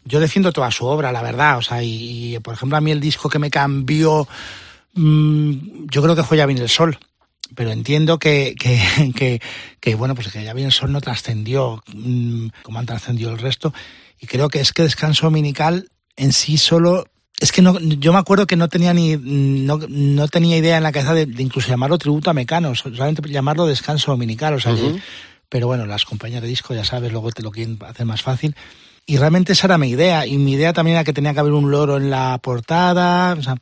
[0.06, 1.58] yo defiendo toda su obra, la verdad.
[1.58, 4.28] O sea, y, y, por ejemplo, a mí el disco que me cambió
[4.94, 6.98] Mm, yo creo que fue Ya viene el sol,
[7.56, 8.82] pero entiendo que, que,
[9.16, 9.42] que,
[9.80, 13.40] que, bueno, pues que Ya viene el sol no trascendió mm, como han trascendido el
[13.40, 13.74] resto.
[14.20, 17.06] Y creo que es que Descanso Dominical en sí solo
[17.40, 20.84] es que no, yo me acuerdo que no tenía ni no, no tenía idea en
[20.84, 24.74] la cabeza de, de, incluso llamarlo tributo a Mecano, solamente llamarlo descanso dominical, o sea,
[24.74, 24.94] uh -huh.
[24.94, 25.02] que,
[25.50, 28.56] pero bueno, las compañías de disco ya sabes, luego te lo quieren hacer más fácil.
[29.06, 31.54] Y realmente esa era mi idea, y mi idea también era que tenía que haber
[31.54, 33.56] un loro en la portada, o sea,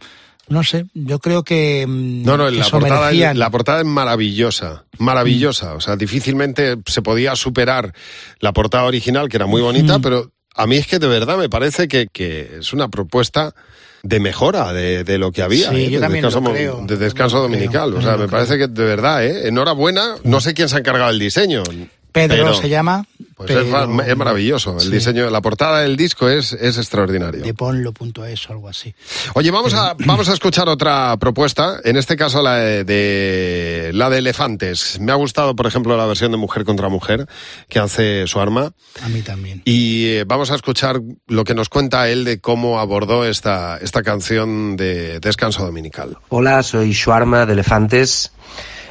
[0.49, 1.85] no sé, yo creo que.
[1.87, 5.73] No, no, que la, portada, es, la portada es maravillosa, maravillosa.
[5.73, 5.77] Mm.
[5.77, 7.93] O sea, difícilmente se podía superar
[8.39, 10.01] la portada original, que era muy bonita, mm.
[10.01, 13.53] pero a mí es que de verdad me parece que, que es una propuesta
[14.01, 15.89] de mejora de, de, lo que había sí, ¿eh?
[15.91, 17.89] yo de, descanso, creo, de descanso dominical.
[17.89, 19.47] Creo, o sea, me parece que de verdad, ¿eh?
[19.47, 20.15] enhorabuena.
[20.23, 21.63] No sé quién se ha encargado del diseño.
[22.11, 23.05] Pedro pero, se llama.
[23.35, 24.73] Pues pero, es, es, maravilloso.
[24.73, 24.91] El sí.
[24.91, 27.41] diseño de la portada del disco es, es extraordinario.
[27.41, 28.93] De ponlo.es o algo así.
[29.35, 31.79] Oye, vamos a, vamos a escuchar otra propuesta.
[31.83, 34.99] En este caso, la de, de, la de Elefantes.
[34.99, 37.27] Me ha gustado, por ejemplo, la versión de Mujer contra Mujer
[37.67, 38.73] que hace su arma.
[39.01, 39.61] A mí también.
[39.65, 44.01] Y eh, vamos a escuchar lo que nos cuenta él de cómo abordó esta, esta
[44.01, 46.17] canción de Descanso Dominical.
[46.29, 48.31] Hola, soy Shuarma de Elefantes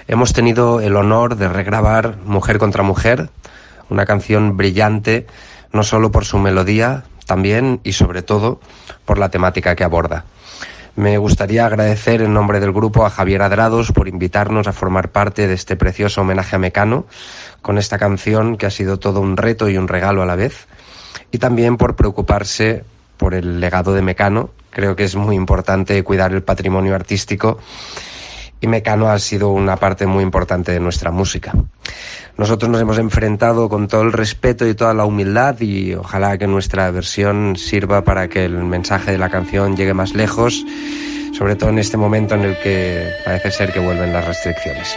[0.08, 3.28] hemos tenido el honor de regrabar Mujer contra Mujer,
[3.90, 5.26] una canción brillante,
[5.72, 8.58] no solo por su melodía, también y sobre todo
[9.04, 10.24] por la temática que aborda.
[10.96, 15.46] Me gustaría agradecer en nombre del grupo a Javier Adrados por invitarnos a formar parte
[15.46, 17.06] de este precioso homenaje a Mecano
[17.62, 20.66] con esta canción que ha sido todo un reto y un regalo a la vez
[21.30, 22.82] y también por preocuparse
[23.18, 24.50] por el legado de Mecano.
[24.70, 27.58] Creo que es muy importante cuidar el patrimonio artístico
[28.60, 31.52] y Mecano ha sido una parte muy importante de nuestra música.
[32.36, 36.46] Nosotros nos hemos enfrentado con todo el respeto y toda la humildad y ojalá que
[36.46, 40.64] nuestra versión sirva para que el mensaje de la canción llegue más lejos,
[41.36, 44.96] sobre todo en este momento en el que parece ser que vuelven las restricciones.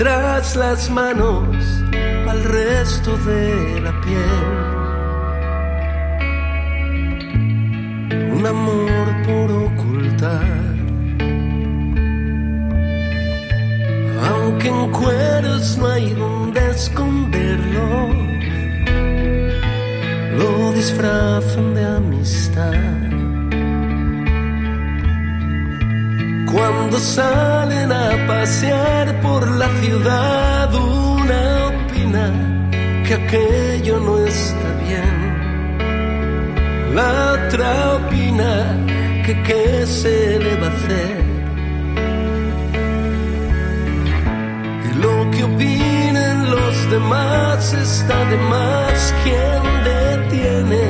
[0.00, 1.54] tras las manos
[2.26, 4.46] al resto de la piel.
[8.32, 10.74] Un amor por ocultar.
[14.30, 18.08] Aunque en cueros no hay donde esconderlo,
[20.38, 23.09] lo disfrazan de amistad.
[26.52, 32.24] Cuando salen a pasear por la ciudad, una opina
[33.06, 35.20] que aquello no está bien.
[36.94, 38.76] La otra opina
[39.24, 41.24] que qué se le va a hacer.
[44.88, 49.14] Y lo que opinen los demás está de más.
[49.22, 50.84] quien detiene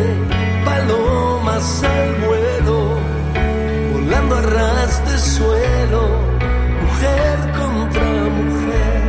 [0.64, 2.79] palomas al vuelo?
[4.98, 6.02] De suelo,
[6.82, 9.02] mujer contra mujer.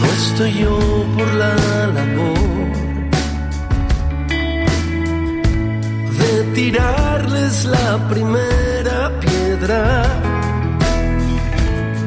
[0.00, 0.78] No estoy yo
[1.16, 1.54] por la
[1.96, 2.38] labor
[6.20, 10.04] de tirarles la primera piedra.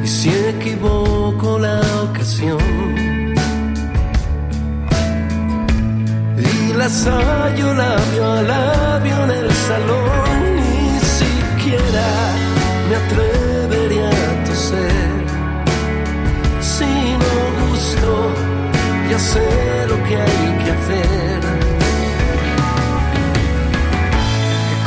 [0.03, 3.10] Y si equivoco la ocasión,
[6.81, 12.07] las hallo labio a labio en el salón, ni siquiera
[12.87, 15.11] me atrevería a toser.
[16.73, 16.91] Si
[17.23, 18.11] no gusto,
[19.11, 19.47] ya sé
[19.91, 21.41] lo que hay que hacer.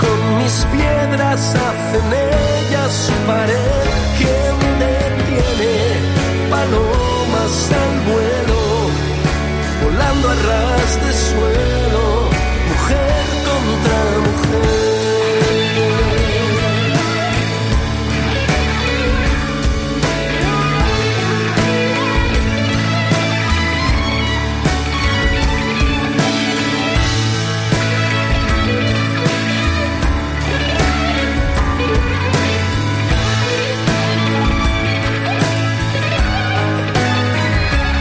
[0.02, 2.06] Con mis piedras hacen
[2.42, 3.86] ellas su pared,
[4.18, 4.54] quien
[4.84, 5.74] detiene
[6.54, 8.64] palomas al vuelo
[9.84, 11.83] volando a ras de suelo,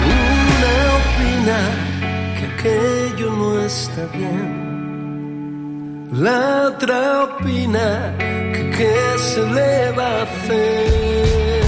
[0.06, 1.60] una opina
[2.38, 4.72] que aquello no está bien
[6.21, 8.15] otra opina
[8.54, 11.63] que qué se le va a hacer.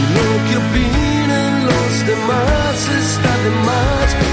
[0.00, 4.27] Y lo que opinen los demás está de más.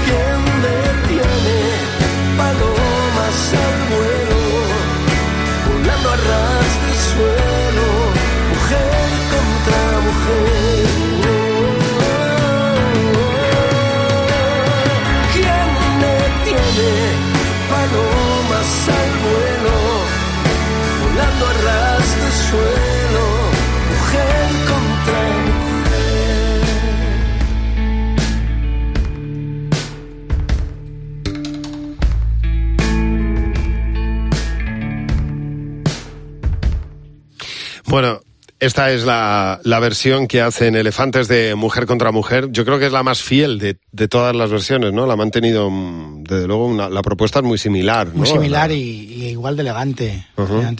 [38.66, 42.48] Esta es la, la versión que hacen Elefantes de Mujer contra Mujer.
[42.50, 45.06] Yo creo que es la más fiel de, de todas las versiones, ¿no?
[45.06, 48.14] La han mantenido, mm, desde luego, una- la propuesta es muy similar, ¿no?
[48.18, 50.26] Muy similar La- y, y igual de elegante.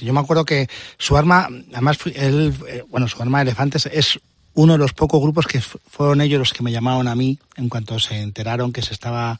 [0.03, 0.69] Yo me acuerdo que
[0.99, 4.19] su arma, además, él, eh, bueno, su arma de elefantes es
[4.55, 7.69] uno de los pocos grupos que fueron ellos los que me llamaron a mí en
[7.69, 9.39] cuanto se enteraron que se estaba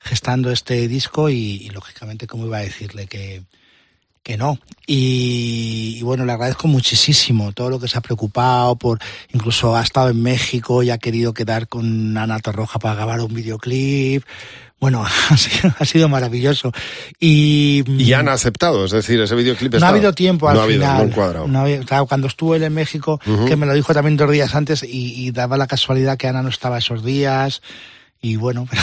[0.00, 3.42] gestando este disco y, y, lógicamente cómo iba a decirle que,
[4.28, 4.58] que no.
[4.86, 8.98] Y, y bueno, le agradezco muchísimo todo lo que se ha preocupado por,
[9.32, 13.32] incluso ha estado en México y ha querido quedar con Ana Torroja para grabar un
[13.32, 14.22] videoclip.
[14.78, 16.72] Bueno, ha sido, ha sido maravilloso.
[17.18, 20.64] Y, Y han aceptado, es decir, ese videoclip no ha habido tiempo al no ha
[20.64, 21.08] habido, final.
[21.08, 21.48] no cuadrado.
[21.48, 24.30] No ha habido- claro, cuando estuvo él en México, que me lo dijo también dos
[24.30, 27.62] días antes, y, y daba la casualidad que Ana no estaba esos días.
[28.20, 28.82] Y bueno, pero,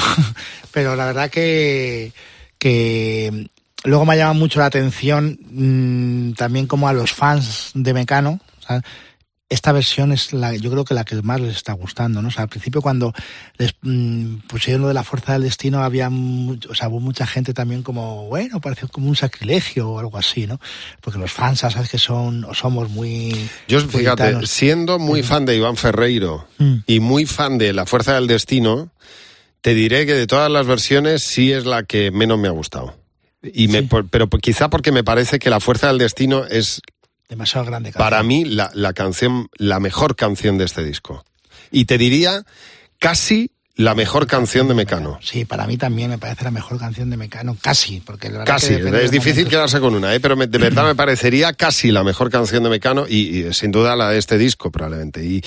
[0.71, 2.13] pero la verdad que,
[2.57, 3.47] que
[3.85, 8.39] luego me ha llamado mucho la atención mm, también como a los fans de Mecano.
[9.47, 12.29] esta versión es la, yo creo que la que más les está gustando, ¿no?
[12.29, 13.13] O sea, al principio cuando
[13.57, 17.53] les mm, pusieron lo de la fuerza del destino había, o sea, hubo mucha gente
[17.53, 20.59] también como, bueno, pareció como un sacrilegio o algo así, ¿no?
[20.99, 23.49] Porque los fans, sabes que son, o somos muy...
[23.67, 26.75] Yo, fíjate, siendo muy fan de Iván Ferreiro Mm.
[26.87, 28.89] y muy fan de La Fuerza del Destino,
[29.61, 32.95] te diré que de todas las versiones sí es la que menos me ha gustado.
[33.53, 33.85] Y me, Sí.
[33.87, 36.81] por- pero quizá porque me parece que La Fuerza del Destino es
[37.29, 37.91] demasiado grande.
[37.91, 41.23] para mí la, la canción, la mejor canción de este disco.
[41.71, 42.43] Y te diría
[42.99, 45.19] casi la mejor canción de Mecano.
[45.21, 48.67] Sí, para mí también me parece la mejor canción de Mecano, casi, porque la Casi,
[48.69, 50.21] que depende es difícil quedarse con una, ¿eh?
[50.21, 53.71] pero me- de verdad me parecería casi la mejor canción de Mecano y, y sin
[53.71, 55.25] duda la de este disco probablemente.
[55.25, 55.43] Y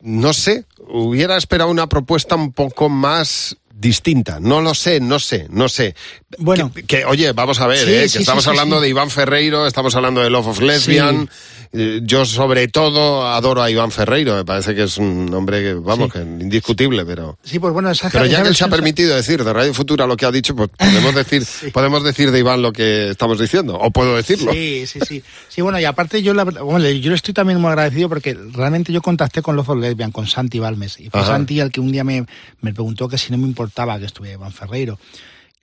[0.00, 4.40] no sé, hubiera esperado una propuesta un poco más distinta.
[4.40, 5.94] No lo sé, no sé, no sé.
[6.38, 6.72] Bueno.
[6.74, 8.02] que, que, oye, vamos a ver, Sí, ¿eh?
[8.02, 11.28] que sí, estamos sí, hablando de Iván Ferreiro, estamos hablando de Love of Lesbian.
[11.72, 15.74] Eh, Yo sobre todo adoro a Iván Ferreiro, me parece que es un hombre que,
[15.74, 17.38] vamos, que indiscutible, pero...
[17.42, 20.06] Sí, pues bueno, esa Pero ya que él se ha permitido decir de Radio Futura
[20.06, 23.78] lo que ha dicho, pues podemos decir, podemos decir de Iván lo que estamos diciendo,
[23.78, 24.50] o puedo decirlo.
[24.52, 25.22] Sí, sí, sí.
[25.48, 29.02] Sí, bueno, y aparte yo, la, bueno, yo estoy también muy agradecido porque realmente yo
[29.02, 30.98] contacté con Love of Lesbian, con Santi Balmes.
[30.98, 31.32] Y fue Ajá.
[31.32, 32.24] Santi el que un día me,
[32.62, 34.98] me preguntó que si no me importaba que estuviera Iván Ferreiro.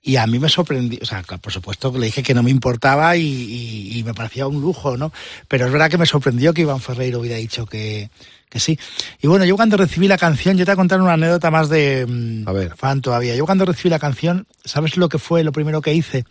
[0.02, 2.50] Y a mí me sorprendió, o sea, por supuesto que le dije que no me
[2.52, 5.12] importaba y, y- y me parecía un lujo, ¿no?
[5.48, 8.08] Pero es verdad que me sorprendió que Iván Ferreiro hubiera dicho que,
[8.48, 8.78] que sí.
[9.20, 11.68] Y bueno, yo cuando recibí la canción, yo te voy a contar una anécdota más
[11.68, 12.76] de mm, A ver.
[12.76, 13.34] fan todavía.
[13.34, 16.24] Yo cuando recibí la canción, ¿sabes lo que fue lo primero que hice?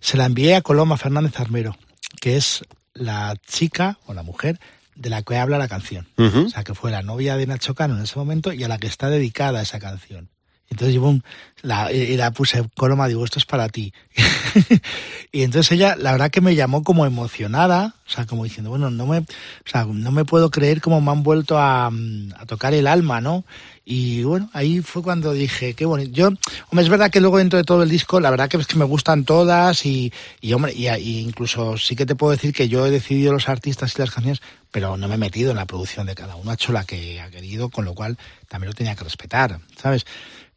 [0.00, 1.74] Se la envié a Coloma Fernández Armero,
[2.20, 4.60] que es la chica o la mujer
[4.94, 6.06] de la que habla la canción.
[6.18, 6.40] Ujú.
[6.40, 8.76] O sea, que fue la novia de Nacho Cano en ese momento y a la
[8.76, 10.28] que está dedicada esa canción.
[10.72, 11.22] Entonces yo boom,
[11.60, 13.92] la, y la puse Coloma, digo, esto es para ti.
[15.32, 18.90] y entonces ella, la verdad que me llamó como emocionada, o sea, como diciendo, bueno,
[18.90, 19.24] no me, o
[19.66, 23.44] sea, no me puedo creer cómo me han vuelto a, mm, tocar el alma, ¿no?
[23.84, 26.10] Y bueno, ahí fue cuando dije, qué bonito.
[26.12, 28.66] Yo, hombre, es verdad que luego dentro de todo el disco, la verdad que es
[28.66, 32.54] que me gustan todas y, y hombre, y, y incluso sí que te puedo decir
[32.54, 35.58] que yo he decidido los artistas y las canciones, pero no me he metido en
[35.58, 38.16] la producción de cada uno, ha hecho la que ha querido, con lo cual
[38.48, 40.06] también lo tenía que respetar, ¿sabes?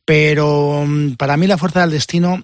[0.05, 2.43] Pero mm, para mí La Fuerza del Destino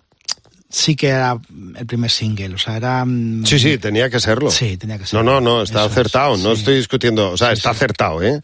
[0.73, 1.37] sí que era
[1.77, 3.03] el primer single, o sea, era...
[3.03, 4.49] mm, Sí, sí, tenía que serlo.
[4.49, 5.23] Sí, tenía que No, ser.
[5.25, 6.59] no, no, está Eso es, acertado, no sí.
[6.61, 8.39] estoy discutiendo, o sea, está acertado, ¿eh?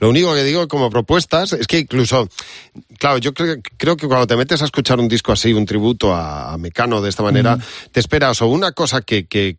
[0.00, 2.28] Lo único que digo como propuestas es que incluso,
[2.98, 6.12] claro, yo creo, creo que cuando te metes a escuchar un disco así, un tributo
[6.12, 7.56] a, a Mecano de esta manera,
[7.92, 9.58] te esperas o una cosa que, que,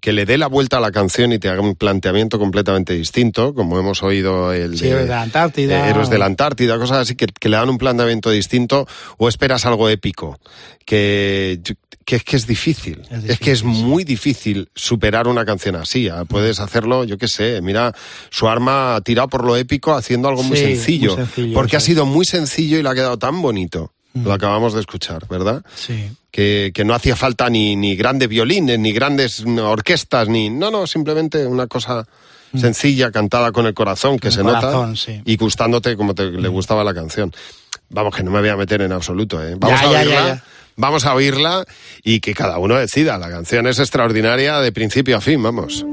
[0.00, 3.54] que le dé la vuelta a la canción y te haga un planteamiento completamente distinto,
[3.54, 5.86] como hemos oído el Sí, Héroes de la Antártida.
[5.86, 8.86] eh, Héroes de la Antártida, cosas así que, que le dan un planteamiento distinto,
[9.18, 10.38] o esperas algo épico,
[10.84, 11.60] que,
[12.04, 13.02] que es que es difícil.
[13.10, 16.08] Es Es, que es muy difícil superar una canción así.
[16.08, 17.92] Ah, Puedes hacerlo, yo qué sé, mira,
[18.30, 21.16] su arma ha tirado por lo épico haciendo algo muy sencillo.
[21.16, 23.92] muy sencillo, porque ha sido muy sencillo y le ha quedado tan bonito.
[24.24, 25.62] Lo acabamos de escuchar, ¿verdad?
[25.74, 26.10] Sí.
[26.30, 30.50] Que, que no hacía falta ni, ni grandes violines, ni grandes orquestas, ni...
[30.50, 32.06] No, no, simplemente una cosa
[32.54, 35.20] sencilla, cantada con el corazón, que Con se el corazón, nota, sí.
[35.24, 37.32] y gustándote como te, le gustaba la canción.
[37.90, 39.54] Vamos, que no me voy a meter en absoluto, ¿eh?
[39.58, 40.44] Vamos Ya, a oírla, ya, ya.
[40.76, 41.64] vamos a oírla
[42.02, 43.18] y que cada uno decida.
[43.18, 45.84] La canción es extraordinaria de principio a fin, vamos.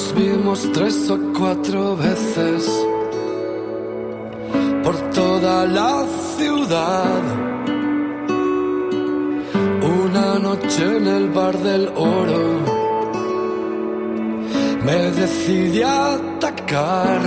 [0.00, 2.86] Nos vimos tres o cuatro veces
[4.82, 6.06] por toda la
[6.38, 7.22] ciudad.
[10.02, 12.44] Una noche en el bar del oro
[14.86, 17.20] me decidí a atacar.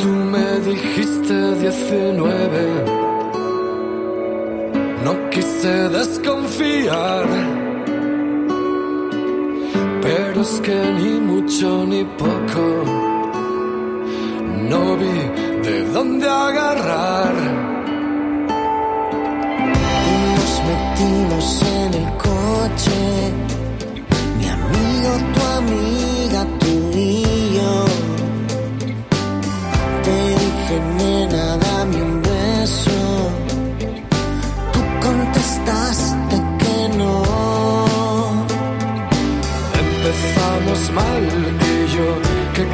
[0.00, 2.84] Tú me dijiste 19,
[5.02, 7.69] no quise desconfiar.
[10.40, 12.64] Que ni mucho ni poco
[14.70, 15.18] no vi
[15.66, 17.34] de dónde agarrar.
[20.08, 23.00] Y nos metimos en el coche,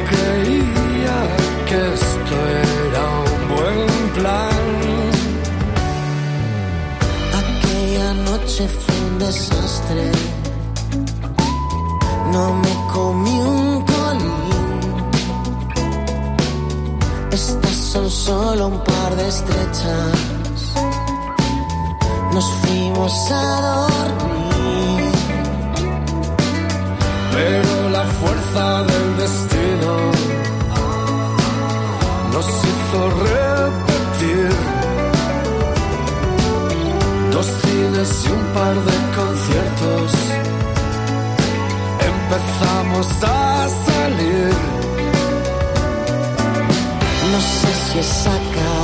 [0.09, 1.17] creía
[1.67, 4.67] que esto era un buen plan.
[7.41, 10.11] Aquella noche fue un desastre.
[12.31, 14.81] No me comí un colín.
[17.31, 20.73] Estas son solo un par de estrechas.
[22.33, 25.11] Nos fuimos a dormir.
[27.33, 27.76] Pero
[28.19, 29.93] fuerza del destino
[32.33, 32.99] nos hizo
[33.31, 34.49] repetir
[37.31, 40.11] dos cines y un par de conciertos.
[42.11, 44.53] Empezamos a salir.
[47.31, 48.76] No sé si esa cara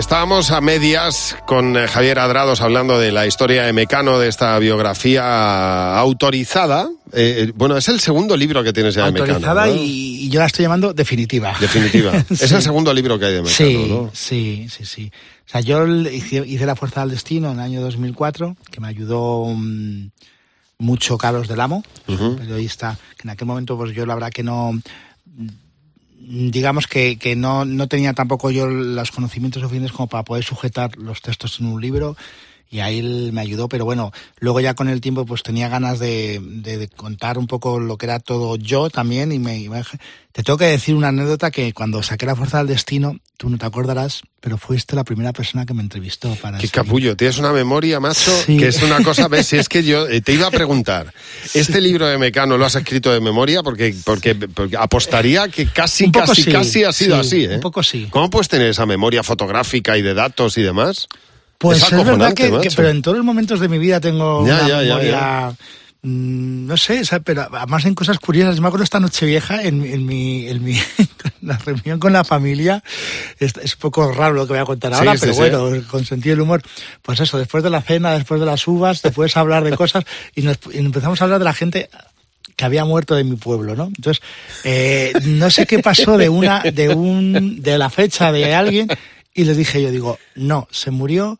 [0.00, 4.58] estábamos a medias con eh, Javier Adrados hablando de la historia de Mecano, de esta
[4.58, 6.88] biografía autorizada.
[7.12, 9.34] Eh, bueno, es el segundo libro que tienes ya de Mecano.
[9.34, 9.74] Autorizada ¿no?
[9.76, 11.54] y, y yo la estoy llamando definitiva.
[11.60, 12.12] Definitiva.
[12.30, 14.10] Es el segundo libro que hay de Mecano, Sí, ¿no?
[14.14, 15.12] sí, sí, sí.
[15.46, 18.88] O sea, yo hice, hice La Fuerza del Destino en el año 2004, que me
[18.88, 20.08] ayudó mm,
[20.78, 22.36] mucho Carlos del Amo, Ujú.
[22.36, 24.72] periodista, que en aquel momento pues yo la verdad que no
[26.20, 30.96] digamos que, que no, no tenía tampoco yo los conocimientos suficientes como para poder sujetar
[30.96, 32.16] los textos en un libro
[32.72, 35.98] y ahí él me ayudó, pero bueno, luego ya con el tiempo pues tenía ganas
[35.98, 39.68] de, de- de contar un poco lo que era todo yo también y me, y
[39.68, 39.82] me-
[40.32, 43.58] te tengo que decir una anécdota que cuando saqué la fuerza del destino, tú no
[43.58, 47.38] te acordarás, pero fuiste la primera persona que me entrevistó para Qué ese capullo, tienes
[47.38, 48.56] una memoria, macho, Sí.
[48.56, 51.12] que es una cosa, ves, si es que yo eh, te iba a preguntar,
[51.54, 53.64] ¿este libro de Mecano lo has escrito de memoria?
[53.64, 57.56] Porque, porque, porque apostaría que casi, casi, sí, casi ha sido sí, así, ¿eh?
[57.56, 58.06] un poco sí.
[58.10, 61.08] ¿Cómo puedes tener esa memoria fotográfica y de datos y demás?
[61.60, 64.64] Pues Es es, verdad que, pero en todos los momentos de mi vida tengo Ya,
[64.64, 65.50] una ya, memoria,
[66.00, 68.56] mm, no sé, o sea, pero además en cosas curiosas.
[68.56, 70.78] Yo me acuerdo esta noche vieja en, en mi, en mi
[71.42, 72.82] la reunión con la familia.
[73.38, 75.38] Es, es un poco raro lo que voy a contar Sí, ahora, sí, pero sí.
[75.38, 76.62] bueno, con sentido del humor.
[77.02, 80.04] Pues eso, después de la cena, después de las uvas, te puedes hablar de cosas
[80.34, 81.90] y, nos, y empezamos a hablar de la gente
[82.56, 83.84] que había muerto de mi pueblo, ¿no?
[83.94, 84.22] Entonces,
[84.64, 88.88] eh, no sé qué pasó de una, de un, de la fecha de alguien
[89.34, 91.38] y les dije yo, digo, no, se murió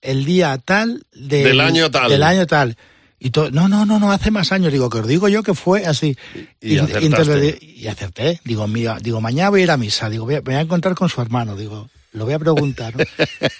[0.00, 2.10] el día tal del, Del año tal.
[2.10, 2.76] Del año tal.
[3.18, 4.72] Y todo, no, no, no, no, hace más años.
[4.72, 6.16] Digo, que os digo yo que fue así.
[6.60, 8.40] Y entonces, y acerté.
[8.44, 10.10] Digo, mira, digo, mañana voy a ir a misa.
[10.10, 11.54] Digo, voy a, me voy a encontrar con su hermano.
[11.54, 12.94] Digo, lo voy a preguntar.
[12.96, 13.04] ¿no?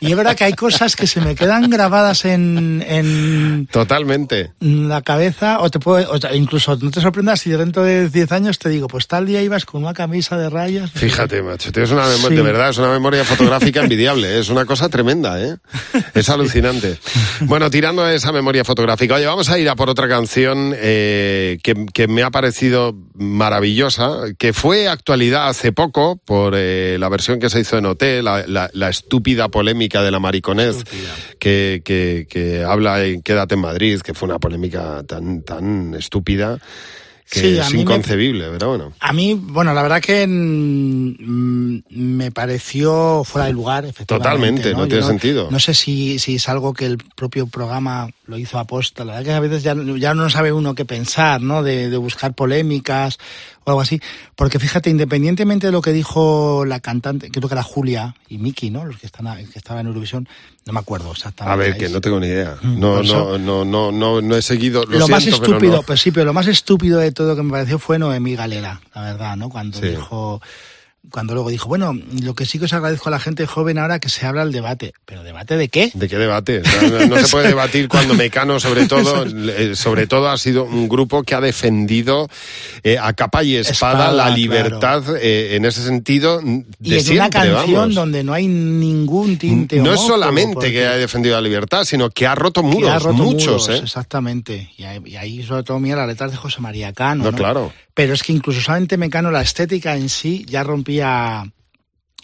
[0.00, 4.52] Y es verdad que hay cosas que se me quedan grabadas en, en Totalmente.
[4.60, 8.58] la cabeza, o te puede, o incluso no te sorprendas si dentro de 10 años
[8.58, 10.90] te digo, pues tal día ibas con una camisa de rayas.
[10.92, 12.36] Fíjate, macho, tienes una memoria, Sí.
[12.36, 14.40] de verdad, es una memoria fotográfica envidiable, ¿eh?
[14.40, 15.56] es una cosa tremenda, ¿eh?
[16.14, 16.98] Es alucinante.
[17.40, 21.58] Bueno, tirando de esa memoria fotográfica, oye, vamos a ir a por otra canción eh,
[21.62, 27.38] que, que me ha parecido maravillosa, que fue actualidad hace poco por eh, la versión
[27.40, 30.84] que se hizo en OT, la, la- la estúpida polémica de la mariconez
[31.38, 36.58] que, que, que habla en Quédate en Madrid, que fue una polémica tan, tan estúpida
[37.30, 38.92] que Sí, es mí me- inconcebible, pero bueno.
[39.00, 44.28] A mí, bueno, la verdad que mm, me pareció fuera de lugar, efectivamente.
[44.28, 45.48] Totalmente, no tiene sentido.
[45.50, 49.04] No sé si, si es algo que el propio programa lo hizo aposta.
[49.04, 51.62] La verdad que a veces ya, ya no sabe uno qué pensar, ¿no?
[51.62, 53.18] De, de buscar polémicas
[53.64, 54.00] o algo así.
[54.36, 58.70] Porque fíjate, independientemente de lo que dijo la cantante, creo que era Julia y Miki,
[58.70, 58.84] ¿no?
[58.84, 60.28] Los que, están que estaban en Eurovisión,
[60.66, 61.52] no me acuerdo exactamente.
[61.52, 62.56] A ver, que no tengo ni idea.
[62.62, 64.84] Mm, No, no, no, no, no, no he seguido.
[64.84, 67.50] Lo, Lo, más pero estúpido, pues sí, pero lo más estúpido de todo que me
[67.50, 69.48] pareció fue Noemí Galera, la verdad, ¿no?
[69.48, 70.40] Cuando dijo,
[71.10, 73.98] cuando luego dijo, bueno, lo que sí que os agradezco a la gente joven ahora
[73.98, 74.92] que se habla el debate.
[75.04, 75.90] ¿Pero debate de qué?
[75.94, 76.62] ¿De qué debate?
[76.90, 80.88] No, no se puede debatir cuando Mecano, sobre todo, eh, sobre todo ha sido un
[80.88, 82.28] grupo que ha defendido
[82.84, 84.36] eh, a capa y espada, Espada, la claro.
[84.36, 87.94] libertad eh, en ese sentido de Y en siempre, una canción vamos.
[87.94, 92.10] donde no hay ningún tinte No es solamente porque- que ha defendido la libertad, sino
[92.10, 93.80] que ha roto muros, que ha roto muchos, muros, ¿eh?
[93.82, 94.70] Exactamente.
[94.78, 97.24] Y ahí, y ahí sobre todo mira las letras de José María Cano.
[97.24, 97.36] No, ¿no?
[97.36, 97.72] claro.
[97.94, 101.50] Pero es que incluso solamente Mecano, la estética en sí, ya rompía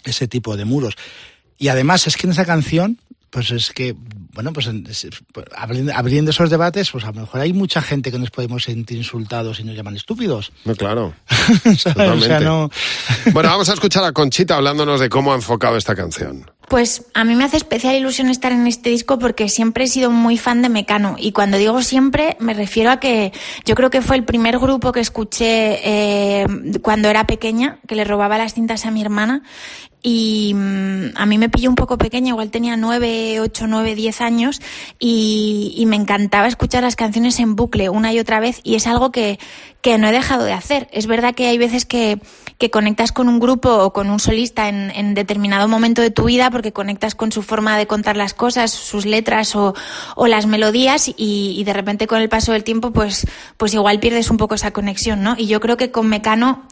[0.03, 0.95] ese tipo de muros.
[1.57, 2.99] Y además es que en esa canción,
[3.29, 3.95] pues es que,
[4.33, 4.69] bueno, pues,
[5.33, 8.97] pues, abriendo, esos debates, pues a lo mejor hay mucha gente que nos podemos sentir
[8.97, 10.51] insultados y nos llaman estúpidos.
[10.65, 11.13] No, claro.
[11.65, 12.27] O Totalmente.
[12.27, 12.69] sea, no...
[13.33, 16.49] Bueno, vamos a escuchar a Conchita hablándonos de cómo ha enfocado esta canción.
[16.69, 20.11] Pues a mí me hace especial ilusión estar en este disco porque siempre he sido
[20.11, 21.15] muy fan de Mecano.
[21.17, 23.33] Y cuando digo siempre me refiero a que
[23.65, 26.45] yo creo que fue el primer grupo que escuché eh,
[26.83, 29.41] cuando era pequeña, que le robaba las cintas a mi hermana.
[30.03, 34.21] Y mm, a mí me pilló un poco pequeña, igual tenía nueve, ocho, nueve, diez
[34.21, 34.61] años.
[34.99, 38.61] Y, y me encantaba escuchar las canciones en bucle una y otra vez.
[38.63, 39.39] Y es algo que,
[39.81, 40.87] que no he dejado de hacer.
[40.91, 42.19] Es verdad que hay veces que,
[42.59, 46.25] que conectas con un grupo o con un solista en, en determinado momento de tu
[46.25, 49.73] vida porque conectas con su forma de contar las cosas, sus letras o,
[50.15, 54.01] o las melodías y, y de repente con el paso del tiempo pues, pues igual
[54.01, 55.35] pierdes un poco esa conexión, ¿no?
[55.37, 56.63] Y yo creo que con Mecano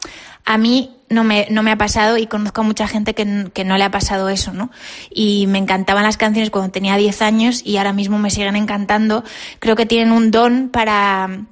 [0.43, 3.63] a mí no me, no me ha pasado y conozco a mucha gente que, que
[3.63, 4.71] no le ha pasado eso, ¿no?
[5.09, 9.23] Y me encantaban las canciones cuando tenía 10 años y ahora mismo me siguen encantando.
[9.59, 11.45] Creo que tienen un don para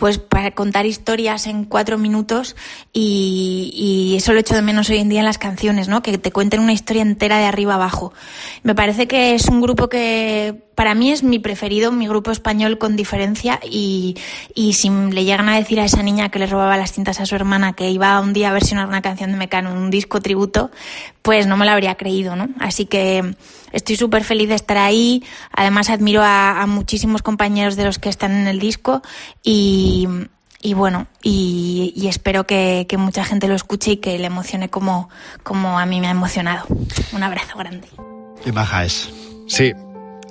[0.00, 2.56] pues para contar historias en cuatro minutos
[2.92, 6.02] y, y eso lo echo de menos hoy en día en las canciones, ¿no?
[6.02, 8.12] Que te cuenten una historia entera de arriba abajo.
[8.62, 12.78] Me parece que es un grupo que para mí es mi preferido, mi grupo español
[12.78, 14.16] con diferencia y,
[14.54, 17.26] y si le llegan a decir a esa niña que le robaba las cintas a
[17.26, 20.20] su hermana que iba un día a versionar una canción de Mecano en un disco
[20.20, 20.70] tributo,
[21.22, 22.48] pues no me lo habría creído, ¿no?
[22.58, 23.34] Así que
[23.72, 25.22] estoy súper feliz de estar ahí.
[25.52, 29.02] Además admiro a, a muchísimos compañeros de los que están en el disco
[29.42, 30.08] y,
[30.62, 34.70] y bueno, y, y espero que, que mucha gente lo escuche y que le emocione
[34.70, 35.08] como,
[35.42, 36.66] como a mí me ha emocionado.
[37.12, 37.88] Un abrazo grande.
[38.42, 39.10] Qué baja es.
[39.46, 39.74] Sí,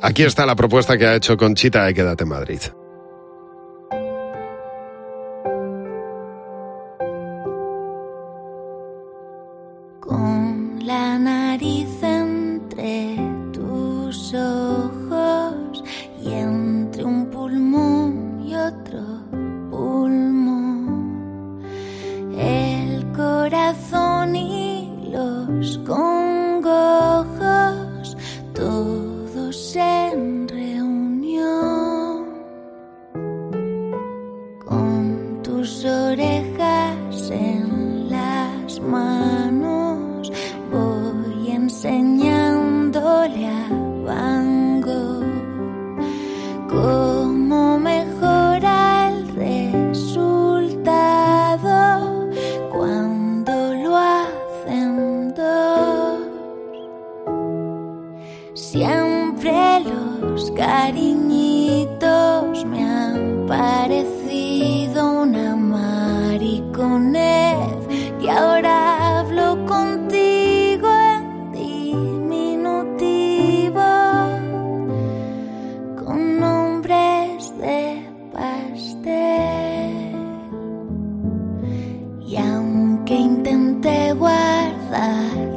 [0.01, 2.61] aquí está la propuesta que ha hecho Conchita de Quédate en Madrid.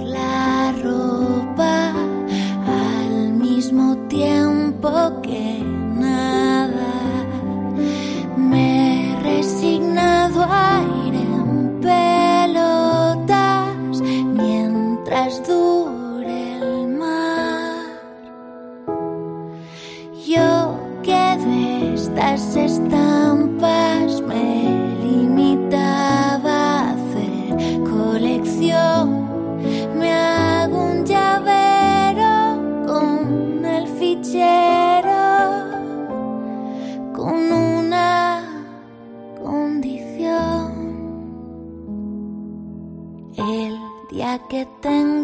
[0.04, 1.92] La ropa
[2.66, 4.90] al mismo tiempo
[5.22, 5.71] que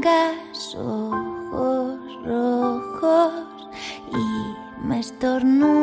[0.08, 3.68] tengas ojos rojos
[4.12, 5.77] y me estornude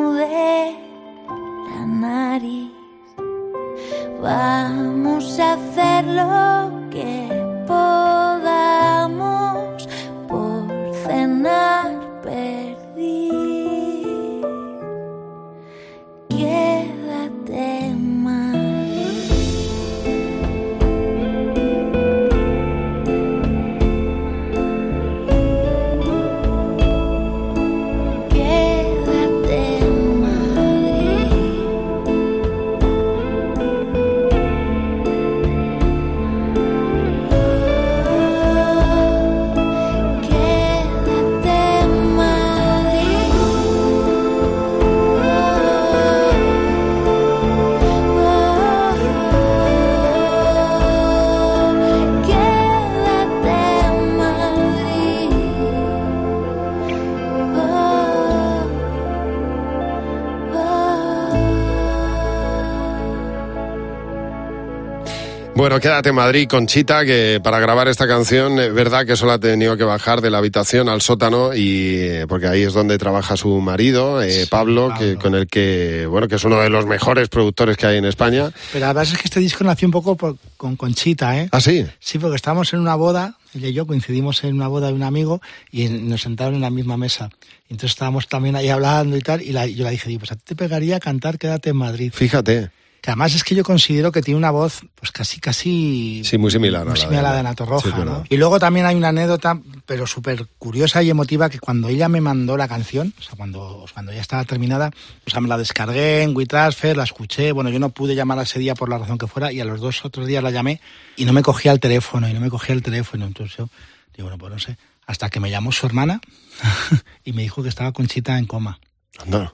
[65.55, 69.39] Bueno, quédate en Madrid, Conchita, que para grabar esta canción es verdad que solo ha
[69.39, 73.37] tenido que bajar de la habitación al sótano y eh, porque ahí es donde trabaja
[73.37, 77.29] su marido, eh, Pablo, que con el que bueno que es uno de los mejores
[77.29, 78.51] productores que hay en España.
[78.73, 81.47] Pero la verdad es que este disco nació un poco por- con Conchita, ¿eh?
[81.53, 81.85] ¿Ah, sí?
[82.01, 85.03] Sí, porque estábamos en una boda, ella y yo coincidimos en una boda de un
[85.03, 85.39] amigo
[85.71, 87.29] y nos sentaron en la misma mesa.
[87.69, 90.41] Entonces estábamos también ahí hablando y tal, y la- yo le dije, pues a ti
[90.47, 92.11] te pegaría cantar Quédate en Madrid.
[92.13, 92.71] Fíjate.
[93.05, 96.23] Que además es que yo considero que tiene una voz, pues casi, casi...
[96.25, 98.23] Sí, muy similar a muy la similar a la de- de sí, es ¿no?
[98.27, 102.19] Y luego también hay una anécdota, pero súper curiosa y emotiva, que cuando ella me
[102.19, 104.89] mandó la canción, o sea, cuando, cuando ya estaba terminada,
[105.23, 108.57] o sea, me la descargué en WeTransfer, la escuché, bueno, yo no pude llamar ese
[108.57, 110.81] día por la razón que fuera, y a los dos otros días la llamé
[111.15, 113.69] y no me cogía el teléfono, y no me cogía el teléfono, entonces yo
[114.17, 116.21] digo, bueno, pues no sé, hasta que me llamó su hermana
[117.23, 118.79] y me dijo que estaba Conchita en coma.
[119.19, 119.53] Anda.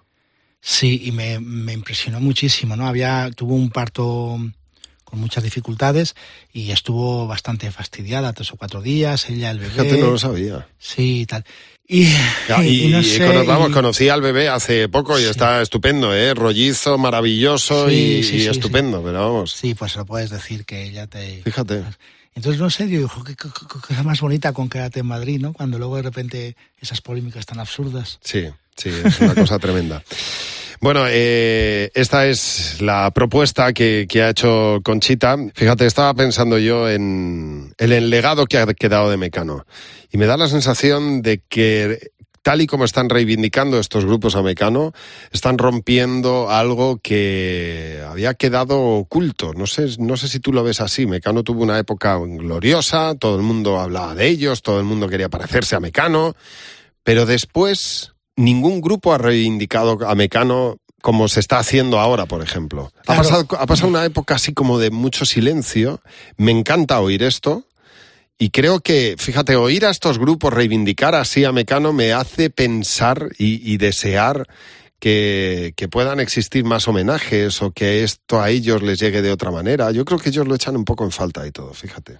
[0.61, 2.87] Sí, y me, me impresionó muchísimo, ¿no?
[2.87, 4.37] Había, tuvo un parto
[5.03, 6.15] con muchas dificultades
[6.53, 9.71] y estuvo bastante fastidiada, tres o cuatro días, ella, el bebé.
[9.71, 10.67] Fíjate, no lo sabía.
[10.79, 11.43] Sí, tal.
[11.87, 12.05] Y,
[12.47, 15.61] Ya, y, y no sé, cono- vamos, y- conocí al bebé hace poco y está
[15.61, 16.33] estupendo, ¿eh?
[16.33, 19.51] Rollizo, maravilloso Sí, y, sí, estupendo, pero vamos.
[19.51, 21.41] Sí, pues lo puedes decir que ella te...
[21.43, 21.83] Fíjate.
[22.33, 25.41] Entonces, no sé, yo digo, qué, qué- qué cosa más bonita con Quédate en Madrid,
[25.41, 25.51] ¿no?
[25.51, 28.19] Cuando luego de repente esas polémicas tan absurdas.
[28.23, 28.45] Sí,
[28.75, 30.03] sí, es una cosa tremenda.
[30.81, 35.37] Bueno, eh, esta es la propuesta que, ha hecho Conchita.
[35.53, 39.67] Fíjate, estaba pensando yo en, en el legado que ha quedado de Mecano.
[40.11, 42.11] Y me da la sensación de que
[42.41, 44.93] tal y como están reivindicando estos grupos a Mecano,
[45.31, 49.53] están rompiendo algo que había quedado oculto.
[49.53, 51.05] No sé, no sé si tú lo ves así.
[51.05, 55.29] Mecano tuvo una época gloriosa, todo el mundo hablaba de ellos, todo el mundo quería
[55.29, 56.35] parecerse a Mecano,
[57.03, 62.91] pero después ningún grupo ha reivindicado a Mecano como se está haciendo ahora, por ejemplo.
[63.07, 66.01] Ha, pasado, ha pasado una época así como de mucho silencio.
[66.37, 67.65] Me encanta oír esto.
[68.37, 73.29] Y creo que, fíjate, oír a estos grupos reivindicar así a Mecano me hace pensar
[73.37, 74.47] y, y desear
[74.99, 79.51] que, que puedan existir más homenajes o que esto a ellos les llegue de otra
[79.51, 79.91] manera.
[79.91, 82.19] Yo creo que ellos lo echan un poco en falta y todo, fíjate.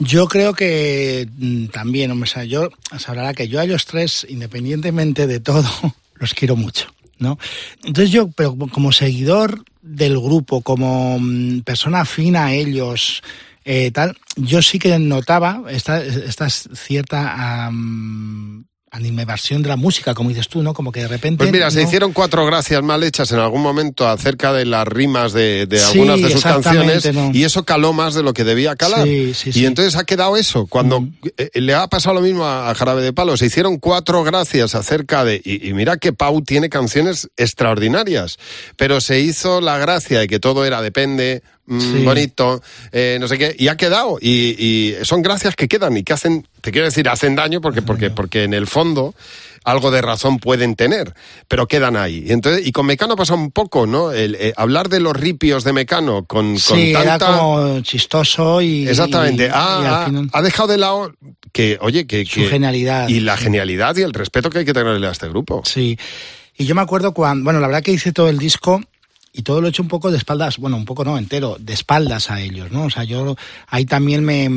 [0.00, 5.26] Yo creo que mm, también, o sea, yo sabrá que yo a ellos tres, independientemente
[5.26, 5.68] de todo,
[6.14, 6.86] los quiero mucho,
[7.18, 7.38] ¿no?
[7.84, 13.22] Entonces yo, pero como- seguidor del grupo, como mm, persona afina a ellos,
[13.66, 20.30] eh, tal, yo sí que notaba esta, esta cierta am, animación de la música, como
[20.30, 20.74] dices tú, ¿no?
[20.74, 21.38] Como que de repente...
[21.38, 25.32] Pues mira, se hicieron cuatro gracias mal hechas en algún momento acerca de las rimas
[25.32, 27.30] de, de Sí, algunas de sus canciones ¿no?
[27.32, 29.06] y eso caló más de lo que debía calar.
[29.06, 30.66] Sí, sí, y entonces ha quedado eso.
[30.66, 34.74] Cuando eh, le ha pasado lo mismo a, Jarabe de Palo, se hicieron cuatro gracias
[34.74, 35.40] acerca de...
[35.44, 38.38] Y, y mira que Pau tiene canciones extraordinarias,
[38.76, 42.02] pero se hizo la gracia de que todo era depende, mm, Sí.
[42.04, 42.60] bonito,
[42.90, 44.18] eh, no sé qué, y ha quedado.
[44.20, 47.82] Y, y son gracias que quedan y que hacen, te quiero decir, hacen daño porque,
[47.82, 49.14] porque, porque en el fondo
[49.62, 51.12] algo de razón pueden tener,
[51.46, 52.24] pero quedan ahí.
[52.26, 54.10] Y Entonces, y con Mecano pasa un poco, ¿no?
[54.10, 57.38] El, eh, hablar de los ripios de Mecano con, con Sí, era tanta...
[57.38, 58.88] como chistoso y...
[58.88, 59.44] Exactamente.
[59.44, 61.12] y- y final- ha- ha dejado de lado
[61.52, 62.24] que, oye, que...
[62.24, 63.06] Su que- genialidad.
[63.08, 65.62] Y la genialidad y el respeto que hay que tenerle a este grupo.
[65.66, 65.98] Sí.
[66.56, 68.80] Y yo me acuerdo cuando, bueno, la verdad que hice todo el disco
[69.32, 71.72] y todo lo he hecho un poco de espaldas, bueno, un poco no, entero, de
[71.72, 72.84] espaldas a ellos, ¿no?
[72.84, 73.36] O sea, yo
[73.68, 74.48] ahí también me,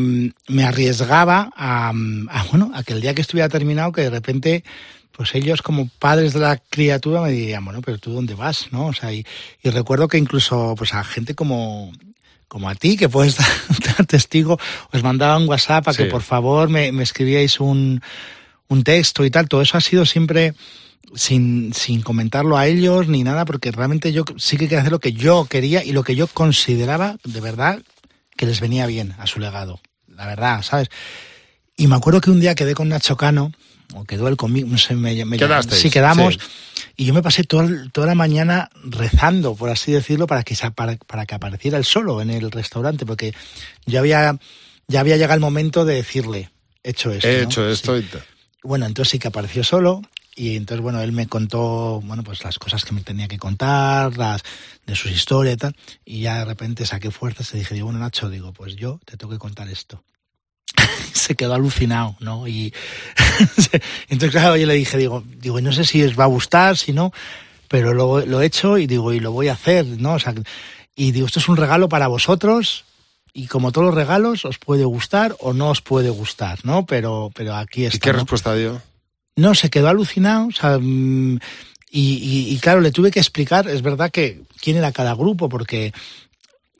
[0.47, 4.63] me arriesgaba a, a, bueno, a que el día que estuviera terminado, que de repente,
[5.11, 8.87] pues ellos como padres de la criatura me dirían, bueno, pero tú dónde vas, ¿no?
[8.87, 9.25] O sea, y,
[9.61, 11.91] y recuerdo que incluso, pues a gente como,
[12.47, 13.47] como a ti, que puedes dar,
[13.97, 14.59] dar testigo,
[14.91, 18.01] os mandaba un WhatsApp a que por favor me, me escribíais un,
[18.67, 19.47] un texto y tal.
[19.47, 20.53] Todo eso ha sido siempre
[21.15, 24.99] sin, sin comentarlo a ellos ni nada, porque realmente yo sí que quería hacer lo
[24.99, 27.81] que yo quería y lo que yo consideraba de verdad
[28.35, 29.79] que les venía bien a su legado.
[30.07, 30.89] La verdad, ¿sabes?
[31.75, 33.51] Y me acuerdo que un día quedé con Nacho Cano,
[33.95, 35.37] o quedó él conmigo, no sé, me, me
[35.69, 36.39] sí quedamos, sí.
[36.97, 40.95] y yo me pasé toda, toda la mañana rezando, por así decirlo, para que, para,
[40.97, 43.33] para que apareciera él solo en el restaurante, porque
[43.85, 44.37] ya había,
[44.87, 46.49] ya había llegado el momento de decirle,
[46.83, 47.27] hecho esto.
[47.27, 47.43] He ¿no?
[47.43, 47.73] hecho Sí.
[47.73, 48.23] esto y tal.
[48.63, 50.01] Bueno, entonces sí que apareció solo
[50.35, 54.17] y entonces, bueno, él me contó, bueno, pues las cosas que me tenía que contar,
[54.17, 54.41] las
[54.85, 57.99] de sus historias y tal, y ya de repente saqué fuerzas y dije, digo, bueno,
[57.99, 60.03] Nacho, digo, pues yo te tengo que contar esto.
[61.13, 62.47] Se quedó alucinado, ¿no?
[62.47, 62.73] Y
[64.09, 66.93] entonces, claro, yo le dije, digo, digo, no sé si os va a gustar, si
[66.93, 67.13] no,
[67.67, 70.13] pero lo, lo he hecho y digo, y lo voy a hacer, ¿no?
[70.13, 70.33] O sea,
[70.95, 72.85] y digo, esto es un regalo para vosotros,
[73.33, 76.85] y como todos los regalos, os puede gustar o no os puede gustar, ¿no?
[76.85, 77.97] Pero, pero aquí está.
[77.97, 78.19] ¿Y qué ¿no?
[78.19, 78.81] respuesta dio?
[79.35, 81.39] No, se quedó alucinado, o sea, mm,
[81.89, 85.49] y, y- y claro, le tuve que explicar, es verdad que quién era cada grupo,
[85.49, 85.93] porque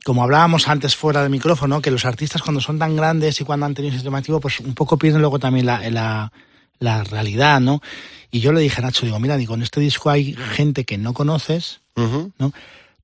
[0.03, 3.65] como hablábamos antes fuera del micrófono, que los artistas cuando son tan grandes y cuando
[3.65, 6.31] han tenido ese sistema activo, pues un poco pierden luego también la, la,
[6.79, 7.81] la realidad, ¿no?
[8.29, 10.97] Y yo le dije a Nacho, digo, mira, digo, en este disco hay gente que
[10.97, 11.79] no conoces.
[12.39, 12.51] ¿no?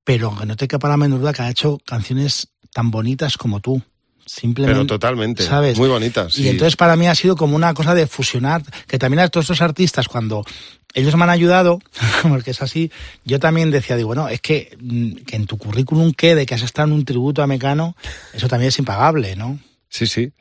[0.04, 3.60] Pero que no te quepa la menor duda que ha hecho canciones tan bonitas como
[3.60, 3.82] tú.
[4.26, 4.76] Simplemente.
[4.76, 5.44] Pero totalmente.
[5.44, 5.80] ¿sabes?
[5.80, 6.34] Muy bonitas.
[6.34, 6.44] sí.
[6.44, 9.46] Y entonces para mí ha sido como una cosa de fusionar, que también a todos
[9.46, 10.46] estos artistas cuando
[10.94, 11.80] ellos me han ayudado,
[12.24, 12.92] porque es así,
[13.26, 16.62] yo también decía, digo, bueno, es que, mm, que en tu currículum quede que has
[16.62, 17.96] estado en un tributo a Mecano,
[18.34, 19.60] eso también es impagable, ¿no?
[19.90, 20.32] Sí, sí.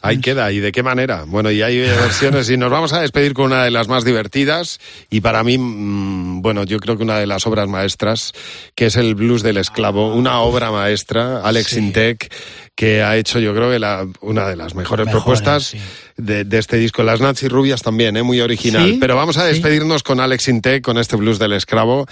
[0.00, 0.52] Ahí queda.
[0.52, 1.24] ¿Y de qué manera?
[1.26, 4.78] Bueno, y hay versiones y nos vamos a despedir con una de las más divertidas
[5.10, 8.32] y para mí, mm, bueno, yo creo que una de las obras maestras,
[8.74, 12.32] que es el Blues del Esclavo, una obra maestra, Alex Intec,
[12.76, 15.78] que ha hecho yo creo que la- una de las mejores, Mejores, propuestas sí.
[16.16, 17.02] de, de este disco.
[17.02, 18.22] Las Nancy Rubias también, ¿eh?
[18.22, 18.84] muy original.
[18.88, 22.06] Sí, Pero vamos a despedirnos con Alex Intec, con este Blues del Esclavo.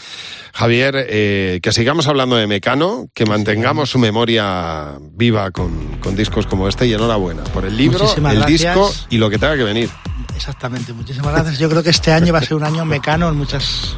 [0.53, 6.47] Javier, eh, que sigamos hablando de Mecano, que mantengamos su memoria viva con, con discos
[6.49, 8.75] como este y enhorabuena por el libro, Muchísimas el gracias.
[8.75, 9.91] disco y lo que tenga que venir.
[10.35, 11.59] Exactamente, muchísimas gracias.
[11.59, 13.97] Yo creo que este año va a ser un año mecano en muchas,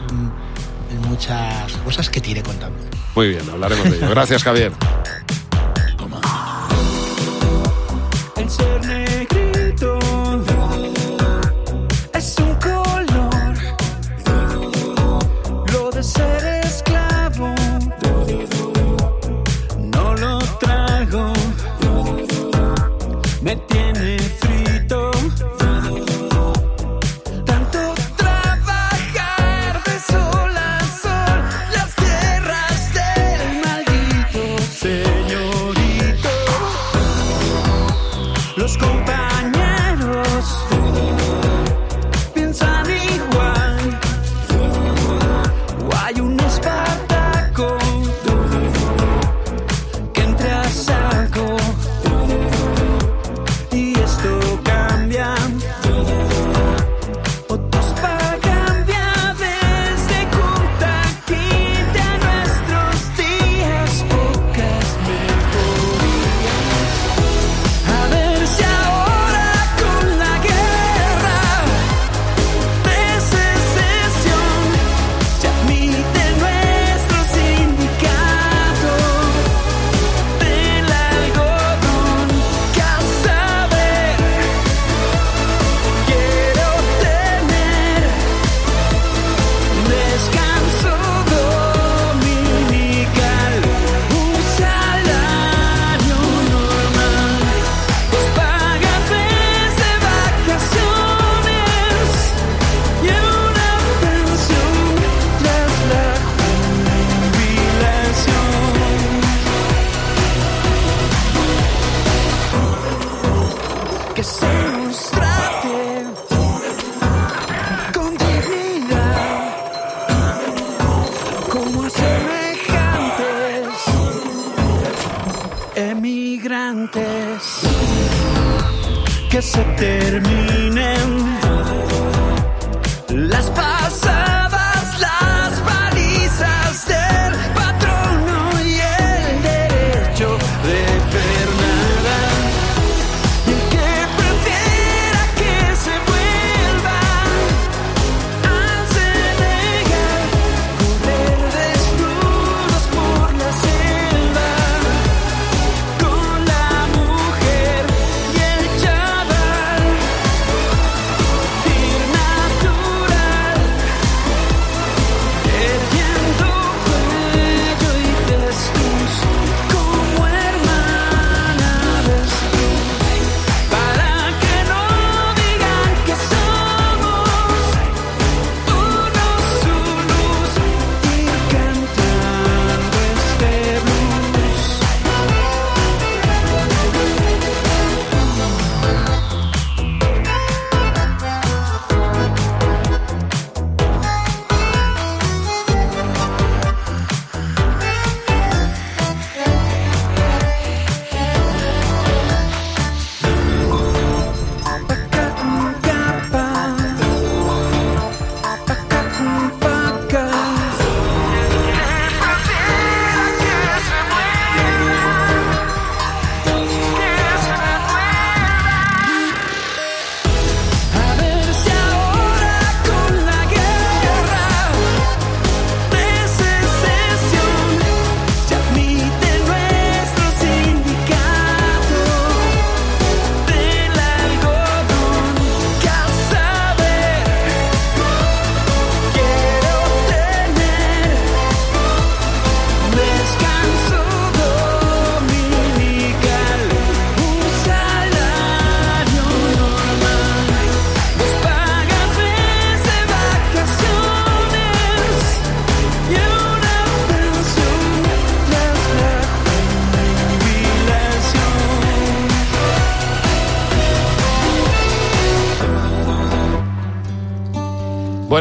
[0.90, 2.78] en muchas cosas que te iré contando.
[3.14, 4.10] Muy bien, hablaremos de ello.
[4.10, 4.72] Gracias, Javier.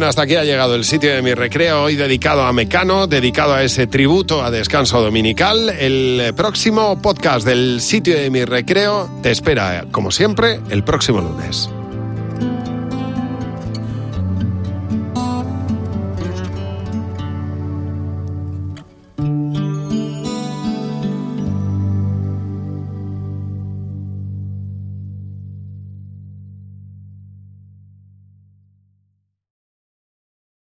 [0.07, 3.63] Hasta aquí ha llegado el sitio de mi recreo, hoy dedicado a Mecano, dedicado a
[3.63, 5.69] ese tributo a descanso dominical.
[5.69, 11.69] El próximo podcast del sitio de mi recreo te espera, como siempre, el próximo lunes.